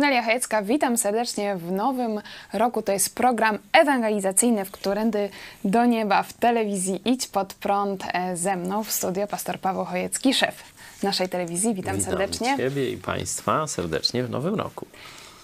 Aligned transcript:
Kornelia 0.00 0.22
Chojecka, 0.22 0.62
witam 0.62 0.98
serdecznie 0.98 1.56
w 1.56 1.72
nowym 1.72 2.20
roku. 2.52 2.82
To 2.82 2.92
jest 2.92 3.14
program 3.14 3.58
ewangelizacyjny 3.72 4.64
w 4.64 4.70
Którędy 4.70 5.28
do 5.64 5.86
Nieba 5.86 6.22
w 6.22 6.32
telewizji 6.32 7.00
Idź 7.04 7.26
Pod 7.26 7.54
Prąd 7.54 8.04
e, 8.12 8.36
ze 8.36 8.56
mną 8.56 8.84
w 8.84 8.92
studio 8.92 9.26
pastor 9.26 9.58
Paweł 9.58 9.84
Chojecki, 9.84 10.34
szef 10.34 10.54
naszej 11.02 11.28
telewizji. 11.28 11.74
Witam, 11.74 11.96
Witam 11.96 12.10
serdecznie. 12.10 12.56
Ciebie 12.56 12.90
i 12.90 12.96
Państwa 12.96 13.66
serdecznie 13.66 14.24
w 14.24 14.30
nowym 14.30 14.54
roku. 14.54 14.86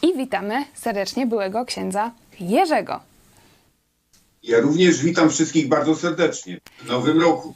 I 0.02 0.14
witamy 0.16 0.64
serdecznie 0.74 1.26
byłego 1.26 1.64
księdza 1.64 2.10
Jerzego. 2.40 3.00
Ja 4.42 4.60
również 4.60 5.02
witam 5.02 5.30
wszystkich 5.30 5.68
bardzo 5.68 5.96
serdecznie 5.96 6.60
w 6.82 6.86
nowym 6.86 7.20
roku. 7.20 7.54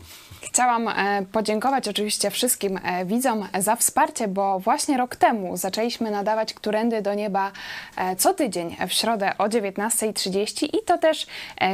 Chciałam 0.53 0.89
e, 0.89 1.23
podziękować 1.33 1.89
oczywiście 1.89 2.31
wszystkim 2.31 2.81
e, 2.84 3.05
widzom 3.05 3.48
za 3.59 3.77
wsparcie, 3.77 4.29
bo 4.29 4.59
właśnie 4.59 4.97
rok 4.97 5.17
temu 5.17 5.56
zaczęliśmy 5.56 6.11
nadawać 6.11 6.55
Którędy 6.55 7.03
do 7.03 7.15
Nieba 7.15 7.53
e, 7.97 8.17
co 8.17 8.34
tydzień 8.34 8.77
w 8.89 8.93
środę 8.93 9.33
o 9.39 9.45
19.30 9.45 10.65
i 10.65 10.84
to 10.87 10.98
też 10.98 11.27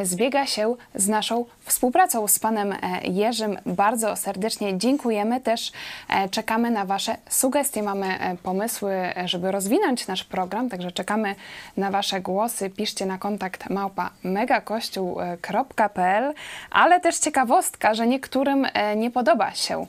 zbiega 0.02 0.46
się 0.46 0.74
z 0.94 1.08
naszą 1.08 1.44
współpracą 1.66 2.28
z 2.28 2.38
panem 2.38 2.72
e, 2.72 2.78
Jerzym. 3.04 3.58
Bardzo 3.66 4.16
serdecznie 4.16 4.78
dziękujemy. 4.78 5.40
Też 5.40 5.72
e, 6.08 6.28
czekamy 6.28 6.70
na 6.70 6.84
Wasze 6.84 7.16
sugestie. 7.28 7.82
Mamy 7.82 8.20
e, 8.20 8.36
pomysły, 8.36 8.92
żeby 9.24 9.52
rozwinąć 9.52 10.06
nasz 10.06 10.24
program, 10.24 10.68
także 10.68 10.92
czekamy 10.92 11.34
na 11.76 11.90
Wasze 11.90 12.20
głosy. 12.20 12.70
Piszcie 12.70 13.06
na 13.06 13.18
kontakt 13.18 13.70
małpa 13.70 14.10
megakościół.pl, 14.22 16.34
ale 16.70 17.00
też 17.00 17.18
ciekawostka, 17.18 17.94
że 17.94 18.06
niektórym 18.06 18.66
nie 18.96 19.10
podoba 19.10 19.54
się 19.54 19.86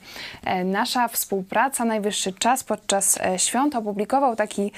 nasza 0.65 1.07
współpraca. 1.07 1.85
Najwyższy 1.85 2.33
czas 2.33 2.63
podczas 2.63 3.19
świąt 3.37 3.75
opublikował 3.75 4.35
taki 4.35 4.71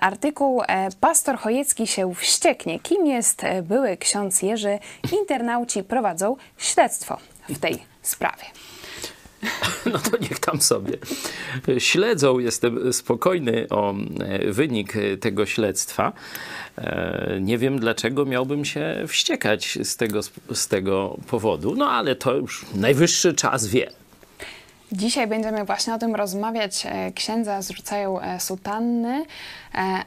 artykuł 0.00 0.62
Pastor 1.00 1.38
Chojecki 1.38 1.86
się 1.86 2.14
wścieknie. 2.14 2.80
Kim 2.80 3.06
jest 3.06 3.42
były 3.62 3.96
ksiądz 3.96 4.42
Jerzy? 4.42 4.78
Internauci 5.20 5.82
prowadzą 5.82 6.31
śledztwo 6.58 7.18
w 7.48 7.58
tej 7.58 7.78
sprawie. 8.02 8.44
No 9.86 9.98
to 9.98 10.16
niech 10.20 10.38
tam 10.38 10.60
sobie 10.60 10.98
śledzą. 11.78 12.38
Jestem 12.38 12.92
spokojny 12.92 13.66
o 13.70 13.94
e, 14.20 14.52
wynik 14.52 14.92
tego 15.20 15.46
śledztwa. 15.46 16.12
E, 16.78 17.38
Nie 17.40 17.58
wiem, 17.58 17.78
dlaczego 17.78 18.24
miałbym 18.24 18.64
się 18.64 19.04
wściekać 19.08 19.78
z 19.82 19.96
tego, 19.96 20.20
z 20.54 20.68
tego 20.68 21.16
powodu, 21.26 21.74
no 21.74 21.90
ale 21.90 22.16
to 22.16 22.34
już 22.34 22.66
najwyższy 22.74 23.34
czas 23.34 23.66
wie. 23.66 23.90
Dzisiaj 24.92 25.26
będziemy 25.26 25.64
właśnie 25.64 25.94
o 25.94 25.98
tym 25.98 26.14
rozmawiać. 26.14 26.86
E, 26.86 27.12
Księdza 27.12 27.62
zrzucają 27.62 28.20
sutanny, 28.38 29.24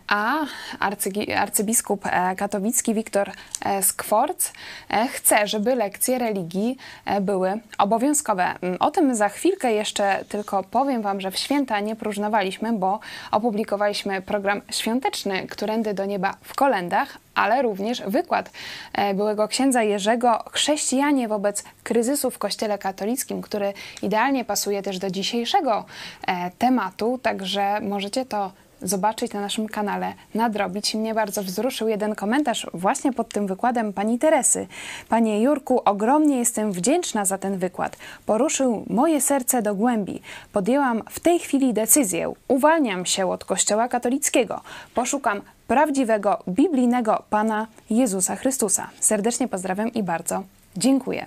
a 0.07 0.35
arcygi- 0.79 1.33
arcybiskup 1.33 2.05
e, 2.05 2.35
katowicki 2.35 2.93
Wiktor 2.93 3.31
e, 3.65 3.83
Skworc 3.83 4.51
e, 4.89 5.07
chce, 5.07 5.47
żeby 5.47 5.75
lekcje 5.75 6.19
religii 6.19 6.77
e, 7.05 7.21
były 7.21 7.59
obowiązkowe. 7.77 8.43
Mm, 8.61 8.77
O 8.79 8.91
tym 8.91 9.15
za 9.15 9.29
chwilkę 9.29 9.71
jeszcze 9.73 10.25
tylko 10.29 10.63
powiem 10.63 11.01
Wam, 11.01 11.21
że 11.21 11.31
w 11.31 11.37
święta 11.37 11.79
nie 11.79 11.95
próżnowaliśmy, 11.95 12.73
bo 12.73 12.99
opublikowaliśmy 13.31 14.21
program 14.21 14.61
świąteczny 14.71 15.47
Którędy 15.47 15.93
do 15.93 16.05
Nieba 16.05 16.33
w 16.41 16.55
kolendach, 16.55 17.17
ale 17.35 17.61
również 17.61 18.01
wykład 18.01 18.51
e, 18.93 19.13
byłego 19.13 19.47
księdza 19.47 19.83
Jerzego 19.83 20.43
Chrześcijanie 20.51 21.27
wobec 21.27 21.63
kryzysu 21.83 22.31
w 22.31 22.37
Kościele 22.37 22.77
katolickim, 22.77 23.41
który 23.41 23.73
idealnie 24.01 24.45
pasuje 24.45 24.83
też 24.83 24.99
do 24.99 25.09
dzisiejszego 25.11 25.85
e, 26.27 26.51
tematu, 26.51 27.19
także 27.23 27.81
możecie 27.81 28.25
to 28.25 28.51
zobaczyć 28.85 29.33
na 29.33 29.41
naszym 29.41 29.67
kanale, 29.67 30.13
nadrobić. 30.35 30.95
Mnie 30.95 31.13
bardzo 31.13 31.43
wzruszył 31.43 31.87
jeden 31.87 32.15
komentarz 32.15 32.67
właśnie 32.73 33.13
pod 33.13 33.29
tym 33.29 33.47
wykładem 33.47 33.93
pani 33.93 34.19
Teresy. 34.19 34.67
Panie 35.09 35.41
Jurku, 35.41 35.81
ogromnie 35.85 36.37
jestem 36.37 36.71
wdzięczna 36.71 37.25
za 37.25 37.37
ten 37.37 37.57
wykład. 37.57 37.97
Poruszył 38.25 38.85
moje 38.89 39.21
serce 39.21 39.61
do 39.61 39.75
głębi. 39.75 40.21
Podjęłam 40.53 41.01
w 41.09 41.19
tej 41.19 41.39
chwili 41.39 41.73
decyzję. 41.73 42.33
Uwalniam 42.47 43.05
się 43.05 43.31
od 43.31 43.45
Kościoła 43.45 43.87
katolickiego. 43.87 44.61
Poszukam 44.93 45.41
prawdziwego, 45.67 46.43
biblijnego 46.49 47.23
Pana 47.29 47.67
Jezusa 47.89 48.35
Chrystusa. 48.35 48.89
Serdecznie 48.99 49.47
pozdrawiam 49.47 49.93
i 49.93 50.03
bardzo 50.03 50.43
dziękuję. 50.77 51.25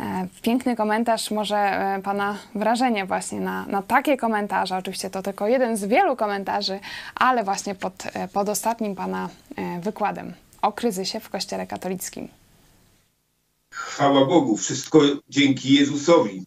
E, 0.00 0.28
Piękny 0.42 0.76
komentarz, 0.76 1.30
może 1.30 1.56
e, 1.56 2.02
Pana 2.02 2.38
wrażenie 2.54 3.06
właśnie 3.06 3.40
na, 3.40 3.66
na 3.66 3.82
takie 3.82 4.16
komentarze. 4.16 4.76
Oczywiście 4.76 5.10
to 5.10 5.22
tylko 5.22 5.48
jeden 5.48 5.76
z 5.76 5.84
wielu 5.84 6.16
komentarzy, 6.16 6.80
ale 7.14 7.44
właśnie 7.44 7.74
pod, 7.74 7.94
e, 8.14 8.28
pod 8.28 8.48
ostatnim 8.48 8.94
Pana 8.94 9.28
wykładem 9.80 10.32
o 10.62 10.72
kryzysie 10.72 11.20
w 11.20 11.28
Kościele 11.28 11.66
katolickim. 11.66 12.28
Chwała 13.70 14.24
Bogu, 14.24 14.56
wszystko 14.56 15.00
dzięki 15.28 15.74
Jezusowi. 15.74 16.44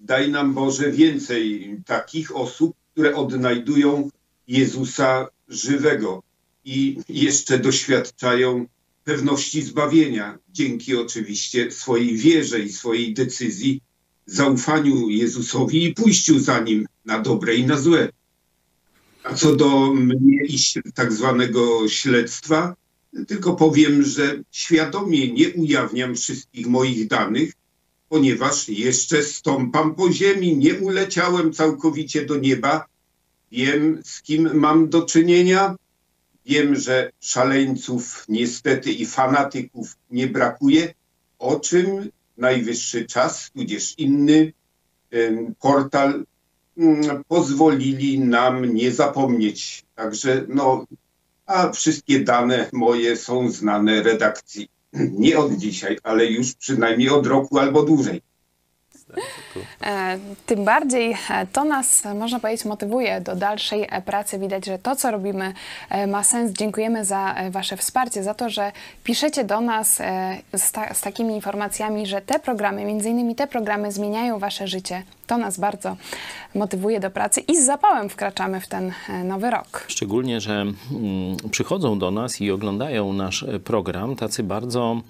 Daj 0.00 0.30
nam 0.30 0.54
Boże 0.54 0.90
więcej 0.90 1.76
takich 1.86 2.36
osób, 2.36 2.76
które 2.92 3.16
odnajdują 3.16 4.10
Jezusa 4.48 5.26
żywego 5.48 6.22
i 6.64 7.00
jeszcze 7.08 7.58
doświadczają 7.58 8.66
pewności 9.04 9.62
zbawienia, 9.62 10.38
dzięki 10.48 10.96
oczywiście 10.96 11.70
swojej 11.70 12.16
wierze 12.16 12.60
i 12.60 12.72
swojej 12.72 13.14
decyzji, 13.14 13.80
zaufaniu 14.26 15.08
Jezusowi 15.08 15.84
i 15.84 15.94
pójściu 15.94 16.38
za 16.38 16.60
Nim 16.60 16.86
na 17.04 17.18
dobre 17.18 17.54
i 17.54 17.66
na 17.66 17.78
złe. 17.78 18.08
A 19.24 19.34
co 19.34 19.56
do 19.56 19.94
mnie 19.94 20.44
i 20.44 20.58
tak 20.94 21.12
zwanego 21.12 21.88
śledztwa, 21.88 22.74
tylko 23.28 23.56
powiem, 23.56 24.02
że 24.02 24.42
świadomie 24.50 25.32
nie 25.32 25.50
ujawniam 25.50 26.14
wszystkich 26.14 26.66
moich 26.66 27.08
danych, 27.08 27.52
ponieważ 28.08 28.68
jeszcze 28.68 29.22
stąpam 29.22 29.94
po 29.94 30.12
ziemi, 30.12 30.56
nie 30.56 30.74
uleciałem 30.74 31.52
całkowicie 31.52 32.26
do 32.26 32.36
nieba. 32.36 32.86
Wiem, 33.52 34.00
z 34.04 34.22
kim 34.22 34.50
mam 34.54 34.88
do 34.88 35.02
czynienia. 35.02 35.76
Wiem, 36.50 36.76
że 36.76 37.10
szaleńców 37.20 38.24
niestety 38.28 38.92
i 38.92 39.06
fanatyków 39.06 39.96
nie 40.10 40.26
brakuje, 40.26 40.94
o 41.38 41.60
czym 41.60 42.10
najwyższy 42.36 43.04
czas, 43.06 43.50
tudzież 43.54 43.94
inny 43.98 44.52
portal 45.60 46.24
mm, 46.78 47.24
pozwolili 47.28 48.18
nam 48.18 48.74
nie 48.74 48.92
zapomnieć. 48.92 49.84
Także 49.94 50.44
no, 50.48 50.86
a 51.46 51.72
wszystkie 51.72 52.20
dane 52.20 52.68
moje 52.72 53.16
są 53.16 53.50
znane 53.50 54.02
redakcji. 54.02 54.68
Nie 55.22 55.38
od 55.38 55.52
dzisiaj, 55.52 55.98
ale 56.02 56.26
już 56.26 56.54
przynajmniej 56.54 57.10
od 57.10 57.26
roku 57.26 57.58
albo 57.58 57.82
dłużej. 57.82 58.22
E, 59.82 60.18
Tym 60.46 60.64
bardziej 60.64 61.16
e, 61.30 61.46
to 61.46 61.64
nas, 61.64 62.06
e, 62.06 62.14
można 62.14 62.40
powiedzieć, 62.40 62.64
motywuje 62.64 63.20
do 63.20 63.36
dalszej 63.36 63.88
pracy. 64.04 64.38
Widać, 64.38 64.66
że 64.66 64.78
to, 64.78 64.96
co 64.96 65.10
robimy, 65.10 65.52
ma 66.08 66.24
sens. 66.24 66.52
Dziękujemy 66.52 67.04
za 67.04 67.34
Wasze 67.50 67.76
wsparcie, 67.76 68.22
za 68.22 68.34
to, 68.34 68.50
że 68.50 68.72
piszecie 69.04 69.44
do 69.44 69.60
nas 69.60 69.96
z, 70.56 70.72
ta, 70.72 70.94
z 70.94 71.00
takimi 71.00 71.34
informacjami, 71.34 72.06
że 72.06 72.20
te 72.20 72.38
programy, 72.38 72.84
między 72.84 73.10
innymi 73.10 73.34
te 73.34 73.46
programy, 73.46 73.92
zmieniają 73.92 74.38
Wasze 74.38 74.68
życie. 74.68 75.02
To 75.26 75.38
nas 75.38 75.60
bardzo 75.60 75.96
motywuje 76.54 77.00
do 77.00 77.10
pracy 77.10 77.40
i 77.40 77.56
z 77.56 77.66
zapałem 77.66 78.08
wkraczamy 78.08 78.60
w 78.60 78.66
ten 78.66 78.92
nowy 79.24 79.50
rok. 79.50 79.84
Szczególnie, 79.88 80.40
że 80.40 80.52
mm, 80.52 80.74
przychodzą 81.50 81.98
do 81.98 82.10
nas 82.10 82.40
i 82.40 82.50
oglądają 82.50 83.12
nasz 83.12 83.44
program 83.64 84.16
tacy 84.16 84.42
bardzo, 84.42 85.00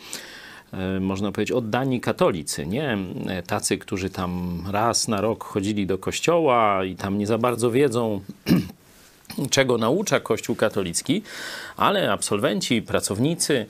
można 1.01 1.33
powiedzieć, 1.33 1.53
oddani 1.53 2.01
katolicy, 2.01 2.67
nie? 2.67 2.99
E, 3.27 3.43
tacy, 3.43 3.79
którzy 3.79 4.11
tam 4.11 4.63
raz 4.71 5.09
na 5.09 5.21
rok 5.21 5.45
chodzili 5.45 5.87
do 5.87 5.99
kościoła 5.99 6.85
i 6.85 6.97
tam 6.97 7.19
nie 7.19 7.27
za 7.27 7.39
bardzo 7.39 7.71
wiedzą, 7.71 8.21
czego 9.51 9.79
naucza 9.79 10.21
Kościół 10.21 10.57
katolicki, 10.57 11.23
ale 11.77 12.13
absolwenci, 12.13 12.83
pracownicy 12.83 13.67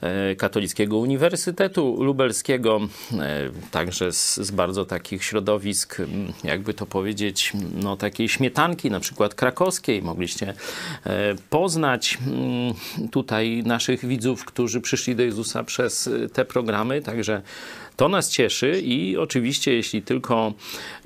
e, 0.00 0.36
Katolickiego 0.36 0.98
Uniwersytetu 0.98 2.02
Lubelskiego, 2.02 2.80
e, 3.12 3.50
także 3.70 4.12
z, 4.12 4.36
z, 4.36 4.50
bardzo 4.50 4.84
takich 4.84 5.24
środowisk, 5.24 5.98
jakby 6.44 6.74
to 6.74 6.86
powiedzieć, 6.86 7.52
no 7.74 7.96
takiej 7.96 8.28
śmietanki, 8.28 8.90
na 8.90 9.00
przykład 9.00 9.34
krakowskiej, 9.34 10.02
mogliście 10.02 10.54
e, 11.06 11.34
poznać 11.50 12.18
tutaj 13.10 13.62
naszych 13.66 14.06
widzów, 14.06 14.44
którzy 14.44 14.80
przyszli 14.80 15.16
do 15.16 15.22
Jezusa 15.22 15.64
przez 15.64 16.10
te 16.32 16.44
programy, 16.44 17.02
także 17.02 17.42
to 17.96 18.08
nas 18.08 18.30
cieszy 18.30 18.80
i 18.80 19.16
oczywiście, 19.16 19.74
jeśli 19.74 20.02
tylko 20.02 20.52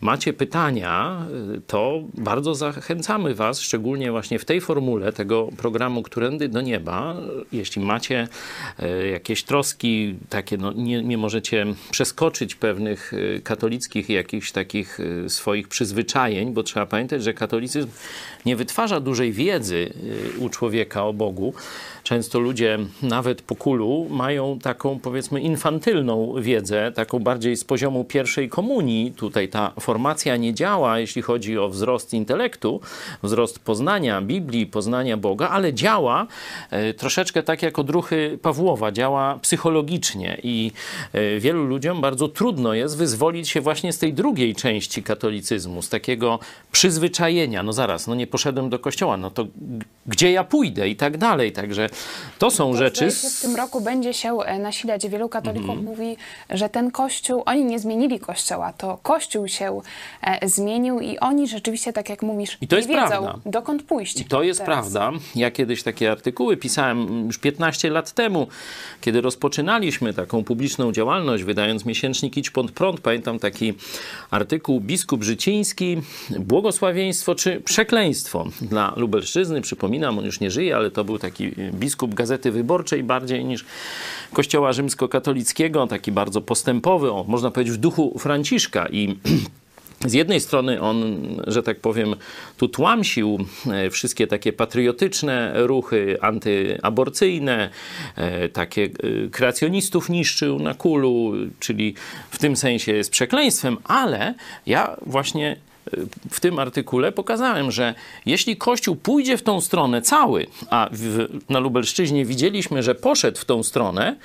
macie 0.00 0.32
pytania, 0.32 1.26
to 1.67 2.02
bardzo 2.14 2.55
zachęcamy 2.55 3.35
Was, 3.35 3.61
szczególnie 3.61 4.11
właśnie 4.11 4.38
w 4.38 4.44
tej 4.44 4.61
formule 4.61 5.12
tego 5.12 5.49
programu 5.56 6.02
Którędy 6.02 6.49
do 6.49 6.61
Nieba. 6.61 7.17
Jeśli 7.52 7.82
macie 7.82 8.29
e, 8.79 9.06
jakieś 9.06 9.43
troski, 9.43 10.14
takie 10.29 10.56
no, 10.56 10.73
nie, 10.73 11.02
nie 11.02 11.19
możecie 11.19 11.67
przeskoczyć 11.90 12.55
pewnych 12.55 13.12
e, 13.14 13.41
katolickich 13.41 14.08
jakichś 14.08 14.52
takich 14.52 14.99
e, 15.00 15.29
swoich 15.29 15.69
przyzwyczajeń, 15.69 16.52
bo 16.52 16.62
trzeba 16.62 16.87
pamiętać, 16.87 17.23
że 17.23 17.34
katolicyzm 17.34 17.88
nie 18.46 18.56
wytwarza 18.56 19.00
dużej 19.00 19.32
wiedzy 19.32 19.93
u 20.38 20.49
człowieka 20.49 21.05
o 21.05 21.12
Bogu. 21.12 21.55
Często 22.02 22.38
ludzie, 22.38 22.79
nawet 23.02 23.43
po 23.43 23.55
kulu, 23.55 24.06
mają 24.11 24.58
taką 24.58 24.99
powiedzmy 24.99 25.41
infantylną 25.41 26.34
wiedzę, 26.41 26.77
taką 26.94 27.19
bardziej 27.19 27.56
z 27.56 27.64
poziomu 27.64 28.04
pierwszej 28.04 28.48
komunii. 28.48 29.12
Tutaj 29.12 29.48
ta 29.48 29.72
formacja 29.80 30.36
nie 30.36 30.54
działa, 30.54 30.98
jeśli 30.98 31.22
chodzi 31.22 31.58
o 31.58 31.69
wzrost 31.69 32.14
intelektu, 32.14 32.80
wzrost 33.22 33.58
poznania 33.58 34.20
Biblii, 34.20 34.66
poznania 34.66 35.16
Boga, 35.16 35.48
ale 35.48 35.75
działa 35.75 36.26
e, 36.70 36.94
troszeczkę 36.94 37.42
tak 37.42 37.62
jak 37.62 37.78
odruchy 37.78 38.38
Pawłowa, 38.42 38.92
działa 38.92 39.38
psychologicznie 39.42 40.38
i 40.42 40.72
e, 41.12 41.40
wielu 41.40 41.64
ludziom 41.64 42.00
bardzo 42.00 42.28
trudno 42.28 42.75
jest 42.75 42.96
wyzwolić 42.96 43.48
się 43.48 43.60
właśnie 43.60 43.92
z 43.92 43.98
tej 43.98 44.12
drugiej 44.12 44.54
części 44.54 45.02
katolicyzmu, 45.02 45.82
z 45.82 45.88
takiego 45.88 46.38
przyzwyczajenia. 46.72 47.62
No 47.62 47.72
zaraz, 47.72 48.06
no 48.06 48.14
nie 48.14 48.26
poszedłem 48.26 48.70
do 48.70 48.78
kościoła, 48.78 49.16
no 49.16 49.31
to 49.31 49.46
gdzie 50.06 50.32
ja 50.32 50.44
pójdę 50.44 50.88
i 50.88 50.96
tak 50.96 51.16
dalej. 51.16 51.52
Także 51.52 51.88
to 52.38 52.50
są 52.50 52.72
to 52.72 52.76
rzeczy. 52.76 53.10
W 53.10 53.40
tym 53.42 53.56
roku 53.56 53.81
będzie 53.81 54.14
się 54.14 54.38
e, 54.38 54.58
nasilać. 54.58 55.08
Wielu 55.08 55.28
katolików 55.28 55.70
mhm. 55.70 55.86
mówi, 55.86 56.16
że 56.50 56.68
ten 56.69 56.91
kościół, 56.91 57.43
oni 57.47 57.65
nie 57.65 57.79
zmienili 57.79 58.20
kościoła, 58.20 58.73
to 58.73 58.99
kościół 59.03 59.49
się 59.49 59.81
e, 60.23 60.49
zmienił 60.49 61.00
i 61.00 61.19
oni 61.19 61.49
rzeczywiście, 61.49 61.93
tak 61.93 62.09
jak 62.09 62.23
mówisz, 62.23 62.59
I 62.61 62.69
to 62.69 62.76
jest 62.76 62.88
wiedzą, 62.88 63.09
prawda. 63.09 63.38
dokąd 63.47 63.82
pójść. 63.82 64.20
I 64.20 64.25
to 64.25 64.43
jest 64.43 64.61
teraz. 64.61 64.93
prawda. 64.93 65.19
Ja 65.35 65.50
kiedyś 65.50 65.82
takie 65.82 66.11
artykuły 66.11 66.56
pisałem 66.56 67.26
już 67.26 67.38
15 67.38 67.91
lat 67.91 68.12
temu, 68.12 68.47
kiedy 69.00 69.20
rozpoczynaliśmy 69.20 70.15
taką 70.15 70.44
publiczną 70.44 70.93
działalność, 70.93 71.44
wydając 71.44 71.85
miesięcznik 71.85 72.37
Idź 72.37 72.50
Pod 72.50 72.70
Prąd. 72.70 73.00
Pamiętam 73.00 73.38
taki 73.38 73.75
artykuł 74.31 74.81
Biskup 74.81 75.25
Życiński, 75.25 75.97
błogosławieństwo 76.38 77.35
czy 77.35 77.61
przekleństwo 77.61 78.44
dla 78.62 78.93
Lubelszczyzny. 78.97 79.61
Przypominam, 79.61 80.19
on 80.19 80.25
już 80.25 80.41
nie 80.41 80.50
żyje, 80.50 80.76
ale 80.76 80.91
to 80.91 81.05
był 81.05 81.19
taki 81.19 81.50
biskup 81.73 82.15
Gazety 82.15 82.53
Wyborczej 82.53 83.03
bardziej 83.03 83.44
niż 83.44 83.65
Kościoła 84.32 84.73
Rzymskokatolickiego, 84.73 85.87
taki 85.87 86.12
bardzo 86.12 86.41
postępowy, 86.58 87.12
o, 87.12 87.25
można 87.28 87.50
powiedzieć 87.50 87.75
w 87.75 87.76
duchu 87.76 88.19
Franciszka. 88.19 88.88
I 88.88 89.16
z 90.12 90.12
jednej 90.12 90.40
strony 90.40 90.81
on, 90.81 91.19
że 91.46 91.62
tak 91.62 91.81
powiem, 91.81 92.14
tu 92.56 92.69
tłamsił 92.69 93.38
e, 93.70 93.90
wszystkie 93.90 94.26
takie 94.26 94.52
patriotyczne 94.52 95.52
ruchy 95.55 96.19
antyaborcyjne, 96.20 97.70
e, 98.16 98.49
takie 98.49 98.84
e, 98.84 99.28
kreacjonistów 99.31 100.08
niszczył 100.08 100.58
na 100.58 100.75
kulu, 100.75 101.32
czyli 101.60 101.94
w 102.31 102.38
tym 102.38 102.56
sensie 102.56 102.93
jest 102.93 103.10
przekleństwem, 103.10 103.76
ale 103.84 104.34
ja 104.66 104.96
właśnie 105.06 105.56
w 106.31 106.40
tym 106.40 106.58
artykule 106.58 107.12
pokazałem, 107.12 107.70
że 107.70 107.94
jeśli 108.26 108.56
Kościół 108.56 108.96
pójdzie 108.96 109.37
w 109.37 109.43
tą 109.43 109.60
stronę 109.60 110.02
cały, 110.02 110.46
a 110.70 110.88
w, 110.93 111.26
na 111.49 111.58
Lubelszczyźnie 111.58 112.25
widzieliśmy, 112.25 112.82
że 112.82 112.94
poszedł 112.94 113.38
w 113.38 113.44
tą 113.44 113.62
stronę, 113.62 114.16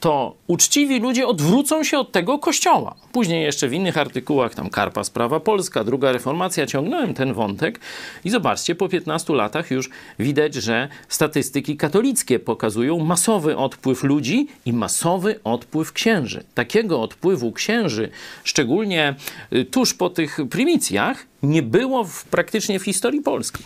to 0.00 0.34
uczciwi 0.46 1.00
ludzie 1.00 1.26
odwrócą 1.26 1.84
się 1.84 1.98
od 1.98 2.12
tego 2.12 2.38
kościoła. 2.38 2.94
Później 3.12 3.44
jeszcze 3.44 3.68
w 3.68 3.72
innych 3.72 3.98
artykułach, 3.98 4.54
tam 4.54 4.70
Karpa 4.70 5.04
Sprawa 5.04 5.40
Polska, 5.40 5.84
druga 5.84 6.12
reformacja, 6.12 6.66
ciągnąłem 6.66 7.14
ten 7.14 7.34
wątek 7.34 7.80
i 8.24 8.30
zobaczcie, 8.30 8.74
po 8.74 8.88
15 8.88 9.34
latach 9.34 9.70
już 9.70 9.90
widać, 10.18 10.54
że 10.54 10.88
statystyki 11.08 11.76
katolickie 11.76 12.38
pokazują 12.38 12.98
masowy 12.98 13.56
odpływ 13.56 14.02
ludzi 14.02 14.48
i 14.66 14.72
masowy 14.72 15.40
odpływ 15.44 15.92
księży. 15.92 16.44
Takiego 16.54 17.02
odpływu 17.02 17.52
księży, 17.52 18.10
szczególnie 18.44 19.14
y, 19.52 19.64
tuż 19.64 19.94
po 19.94 20.10
tych 20.10 20.38
primicjach, 20.50 21.26
nie 21.42 21.62
było 21.62 22.04
w, 22.04 22.24
praktycznie 22.24 22.78
w 22.78 22.84
historii 22.84 23.20
Polski. 23.20 23.64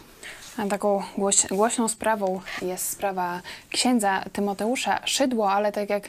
Taką 0.70 1.02
głoś, 1.18 1.46
głośną 1.46 1.88
sprawą 1.88 2.40
jest 2.62 2.88
sprawa 2.88 3.40
księdza 3.70 4.22
Tymoteusza 4.32 5.00
Szydło, 5.04 5.52
ale 5.52 5.72
tak 5.72 5.90
jak 5.90 6.08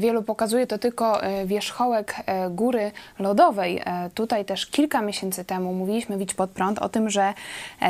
wielu 0.00 0.22
pokazuje, 0.22 0.66
to 0.66 0.78
tylko 0.78 1.22
e, 1.22 1.46
wierzchołek 1.46 2.14
e, 2.26 2.50
góry 2.50 2.90
lodowej. 3.18 3.82
E, 3.84 4.10
tutaj 4.14 4.44
też 4.44 4.66
kilka 4.66 5.02
miesięcy 5.02 5.44
temu 5.44 5.74
mówiliśmy 5.74 6.18
Widź 6.18 6.34
pod 6.34 6.50
prąd 6.50 6.78
o 6.78 6.88
tym, 6.88 7.10
że 7.10 7.34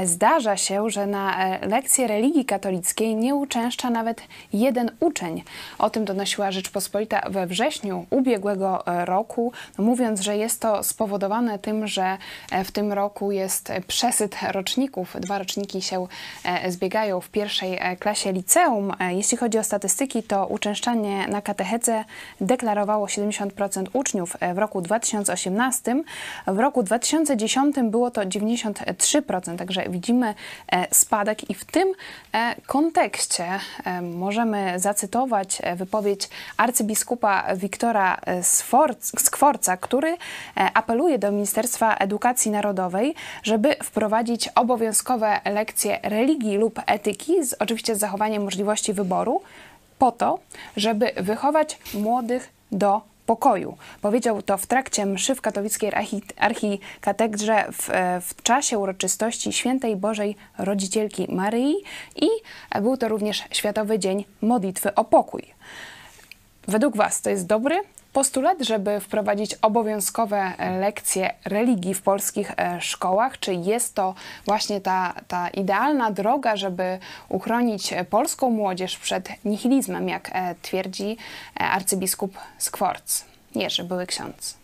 zdarza 0.04 0.56
się, 0.56 0.90
że 0.90 1.06
na 1.06 1.58
lekcje 1.60 2.06
religii 2.06 2.44
katolickiej 2.44 3.16
nie 3.16 3.34
uczęszcza 3.34 3.90
nawet 3.90 4.22
jeden 4.52 4.90
uczeń. 5.00 5.42
O 5.78 5.90
tym 5.90 6.04
donosiła 6.04 6.50
Rzeczpospolita 6.50 7.20
we 7.30 7.46
wrześniu 7.46 8.06
ubiegłego 8.10 8.84
roku, 9.04 9.52
mówiąc, 9.78 10.20
że 10.20 10.36
jest 10.36 10.60
to 10.60 10.82
spowodowane 10.82 11.58
tym, 11.58 11.86
że 11.86 12.18
w 12.64 12.72
tym 12.72 12.92
roku 12.92 13.32
jest 13.32 13.72
przesyt 13.86 14.36
roczników. 14.52 15.16
Dwa 15.20 15.38
roczniki 15.38 15.82
się 15.82 15.95
się 15.96 16.08
e, 16.44 16.72
zbiegają 16.72 17.20
w 17.20 17.28
pierwszej 17.28 17.78
e, 17.80 17.96
klasie 17.96 18.32
liceum. 18.32 18.92
E, 19.00 19.14
jeśli 19.14 19.38
chodzi 19.38 19.58
o 19.58 19.64
statystyki, 19.64 20.22
to 20.22 20.46
uczęszczanie 20.46 21.28
na 21.28 21.42
katechezę 21.42 22.04
deklarowało 22.40 23.06
70% 23.06 23.84
uczniów 23.92 24.36
w 24.54 24.58
roku 24.58 24.80
2018. 24.80 26.02
W 26.46 26.58
roku 26.58 26.82
2010 26.82 27.76
było 27.82 28.10
to 28.10 28.20
93%, 28.20 29.58
także 29.58 29.84
widzimy 29.88 30.34
spadek 30.90 31.50
i 31.50 31.54
w 31.54 31.64
tym 31.64 31.92
kontekście 32.66 33.46
możemy 34.02 34.78
zacytować 34.78 35.62
wypowiedź 35.76 36.28
arcybiskupa 36.56 37.44
Wiktora 37.56 38.20
Skworca, 39.18 39.76
który 39.76 40.16
apeluje 40.74 41.18
do 41.18 41.32
Ministerstwa 41.32 41.94
Edukacji 41.94 42.50
Narodowej, 42.50 43.14
żeby 43.42 43.76
wprowadzić 43.82 44.48
obowiązkowe 44.54 45.40
lekcje 45.44 45.85
religii 46.02 46.56
lub 46.56 46.80
etyki, 46.86 47.44
z, 47.44 47.54
oczywiście 47.58 47.96
z 47.96 47.98
zachowaniem 47.98 48.44
możliwości 48.44 48.92
wyboru, 48.92 49.42
po 49.98 50.12
to, 50.12 50.38
żeby 50.76 51.12
wychować 51.16 51.78
młodych 51.94 52.48
do 52.72 53.00
pokoju. 53.26 53.76
Powiedział 54.02 54.42
to 54.42 54.58
w 54.58 54.66
trakcie 54.66 55.06
mszy 55.06 55.34
w 55.34 55.40
katowickiej 55.40 55.92
archikatedrze 56.36 57.64
w, 57.72 57.88
w 58.22 58.42
czasie 58.42 58.78
uroczystości 58.78 59.52
Świętej 59.52 59.96
Bożej 59.96 60.36
Rodzicielki 60.58 61.34
Maryi 61.34 61.74
i 62.16 62.28
był 62.82 62.96
to 62.96 63.08
również 63.08 63.42
Światowy 63.50 63.98
Dzień 63.98 64.24
Modlitwy 64.42 64.94
o 64.94 65.04
Pokój. 65.04 65.42
Według 66.68 66.96
Was 66.96 67.22
to 67.22 67.30
jest 67.30 67.46
dobry 67.46 67.80
postulat, 68.16 68.62
żeby 68.62 69.00
wprowadzić 69.00 69.54
obowiązkowe 69.62 70.52
lekcje 70.80 71.34
religii 71.44 71.94
w 71.94 72.02
polskich 72.02 72.50
e, 72.56 72.80
szkołach? 72.80 73.38
Czy 73.38 73.54
jest 73.54 73.94
to 73.94 74.14
właśnie 74.46 74.80
ta, 74.80 75.14
ta 75.28 75.48
idealna 75.48 76.10
droga, 76.10 76.56
żeby 76.56 76.98
uchronić 77.28 77.94
polską 78.10 78.50
młodzież 78.50 78.98
przed 78.98 79.28
nihilizmem, 79.44 80.08
jak 80.08 80.30
e, 80.32 80.54
twierdzi 80.62 81.16
e, 81.56 81.60
arcybiskup 81.60 82.38
Skworc? 82.58 83.24
Jerzy, 83.54 83.84
były 83.84 84.06
ksiądz. 84.06 84.56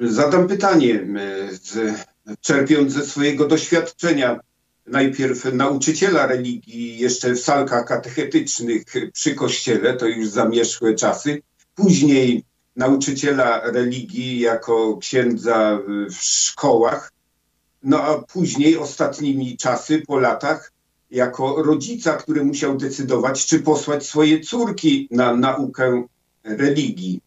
Zadam 0.00 0.48
pytanie, 0.48 1.00
czerpiąc 2.40 2.92
ze 2.92 3.04
swojego 3.04 3.48
doświadczenia 3.48 4.40
najpierw 4.86 5.44
nauczyciela 5.44 6.26
religii 6.26 6.98
jeszcze 6.98 7.32
w 7.32 7.40
salkach 7.40 7.84
katechetycznych 7.84 8.84
przy 9.12 9.34
kościele, 9.34 9.94
to 9.94 10.06
już 10.06 10.28
zamierzchłe 10.28 10.94
czasy, 10.94 11.42
później 11.74 12.44
nauczyciela 12.76 13.60
religii 13.60 14.40
jako 14.40 14.96
księdza 14.96 15.78
w 16.10 16.14
szkołach, 16.14 17.12
no 17.82 18.02
a 18.02 18.22
później 18.22 18.78
ostatnimi 18.78 19.56
czasy, 19.56 20.02
po 20.06 20.18
latach, 20.18 20.72
jako 21.10 21.62
rodzica, 21.62 22.16
który 22.16 22.44
musiał 22.44 22.76
decydować, 22.76 23.46
czy 23.46 23.60
posłać 23.60 24.06
swoje 24.06 24.40
córki 24.40 25.08
na 25.10 25.36
naukę 25.36 26.06
religii. 26.44 27.20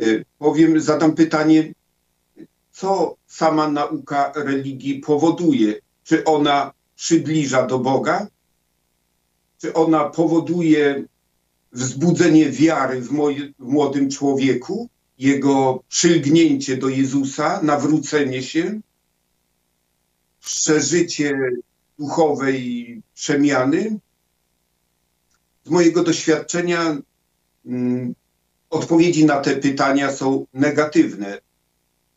Y, 0.00 0.24
powiem, 0.38 0.80
zadam 0.80 1.14
pytanie, 1.14 1.72
co 2.70 3.16
sama 3.26 3.68
nauka 3.68 4.32
religii 4.34 5.00
powoduje. 5.00 5.74
Czy 6.04 6.24
ona 6.24 6.72
przybliża 6.96 7.66
do 7.66 7.78
Boga? 7.78 8.26
Czy 9.58 9.74
ona 9.74 10.04
powoduje 10.04 11.04
wzbudzenie 11.72 12.50
wiary 12.50 13.00
w, 13.00 13.08
w 13.58 13.64
młodym 13.64 14.10
człowieku, 14.10 14.88
jego 15.18 15.82
przylgnięcie 15.88 16.76
do 16.76 16.88
Jezusa, 16.88 17.60
nawrócenie 17.62 18.42
się, 18.42 18.80
przeżycie 20.40 21.38
duchowej 21.98 23.02
przemiany? 23.14 23.98
Z 25.64 25.70
mojego 25.70 26.02
doświadczenia 26.02 26.98
mm, 27.66 28.14
odpowiedzi 28.70 29.24
na 29.24 29.40
te 29.40 29.56
pytania 29.56 30.12
są 30.12 30.46
negatywne. 30.54 31.38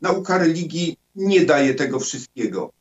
Nauka 0.02 0.38
religii 0.38 0.98
nie 1.16 1.46
daje 1.46 1.74
tego 1.74 2.00
wszystkiego, 2.00 2.72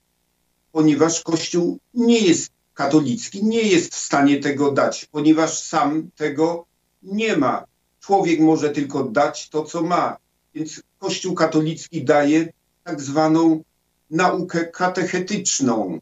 ponieważ 0.75 1.23
Kościół 1.23 1.79
nie 1.95 2.19
jest 2.19 2.53
katolicki, 2.75 3.45
nie 3.45 3.63
jest 3.63 3.95
w 3.95 3.99
stanie 3.99 4.41
tego 4.41 4.73
dać, 4.73 5.05
ponieważ 5.05 5.59
sam 5.59 6.11
tego 6.17 6.67
nie 7.03 7.37
ma. 7.37 7.65
Człowiek 8.01 8.41
może 8.41 8.71
tylko 8.71 9.05
dać 9.05 9.49
to, 9.49 9.65
co 9.65 9.83
ma. 9.83 10.17
Więc 10.55 10.83
Kościół 10.99 11.35
katolicki 11.35 12.05
daje 12.05 12.53
tak 12.85 13.01
zwaną 13.01 13.63
naukę 14.11 14.67
katechetyczną, 14.67 15.99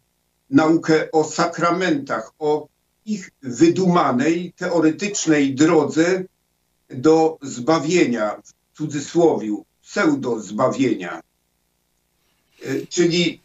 naukę 0.50 1.10
o 1.10 1.24
sakramentach, 1.24 2.32
o 2.38 2.68
ich 3.06 3.30
wydumanej, 3.42 4.52
teoretycznej 4.56 5.54
drodze 5.54 6.24
do 6.90 7.38
zbawienia, 7.42 8.42
w 8.44 8.76
cudzysłowiu, 8.76 9.64
pseudo-zbawienia. 9.82 11.20
E, 12.62 12.86
czyli 12.86 13.42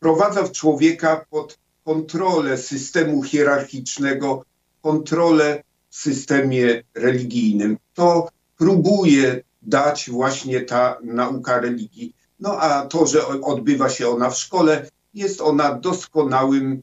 prowadza 0.00 0.42
w 0.42 0.52
człowieka 0.52 1.24
pod 1.30 1.58
kontrolę 1.84 2.58
systemu 2.58 3.22
hierarchicznego, 3.22 4.44
kontrolę 4.82 5.62
w 5.90 5.96
systemie 5.96 6.82
religijnym. 6.94 7.78
To 7.94 8.28
próbuje 8.58 9.42
dać 9.62 10.10
właśnie 10.10 10.60
ta 10.60 10.98
nauka 11.02 11.60
religii. 11.60 12.14
No 12.40 12.60
a 12.60 12.86
to, 12.86 13.06
że 13.06 13.26
odbywa 13.26 13.88
się 13.88 14.08
ona 14.08 14.30
w 14.30 14.38
szkole, 14.38 14.90
jest 15.14 15.40
ona 15.40 15.74
doskonałym 15.74 16.82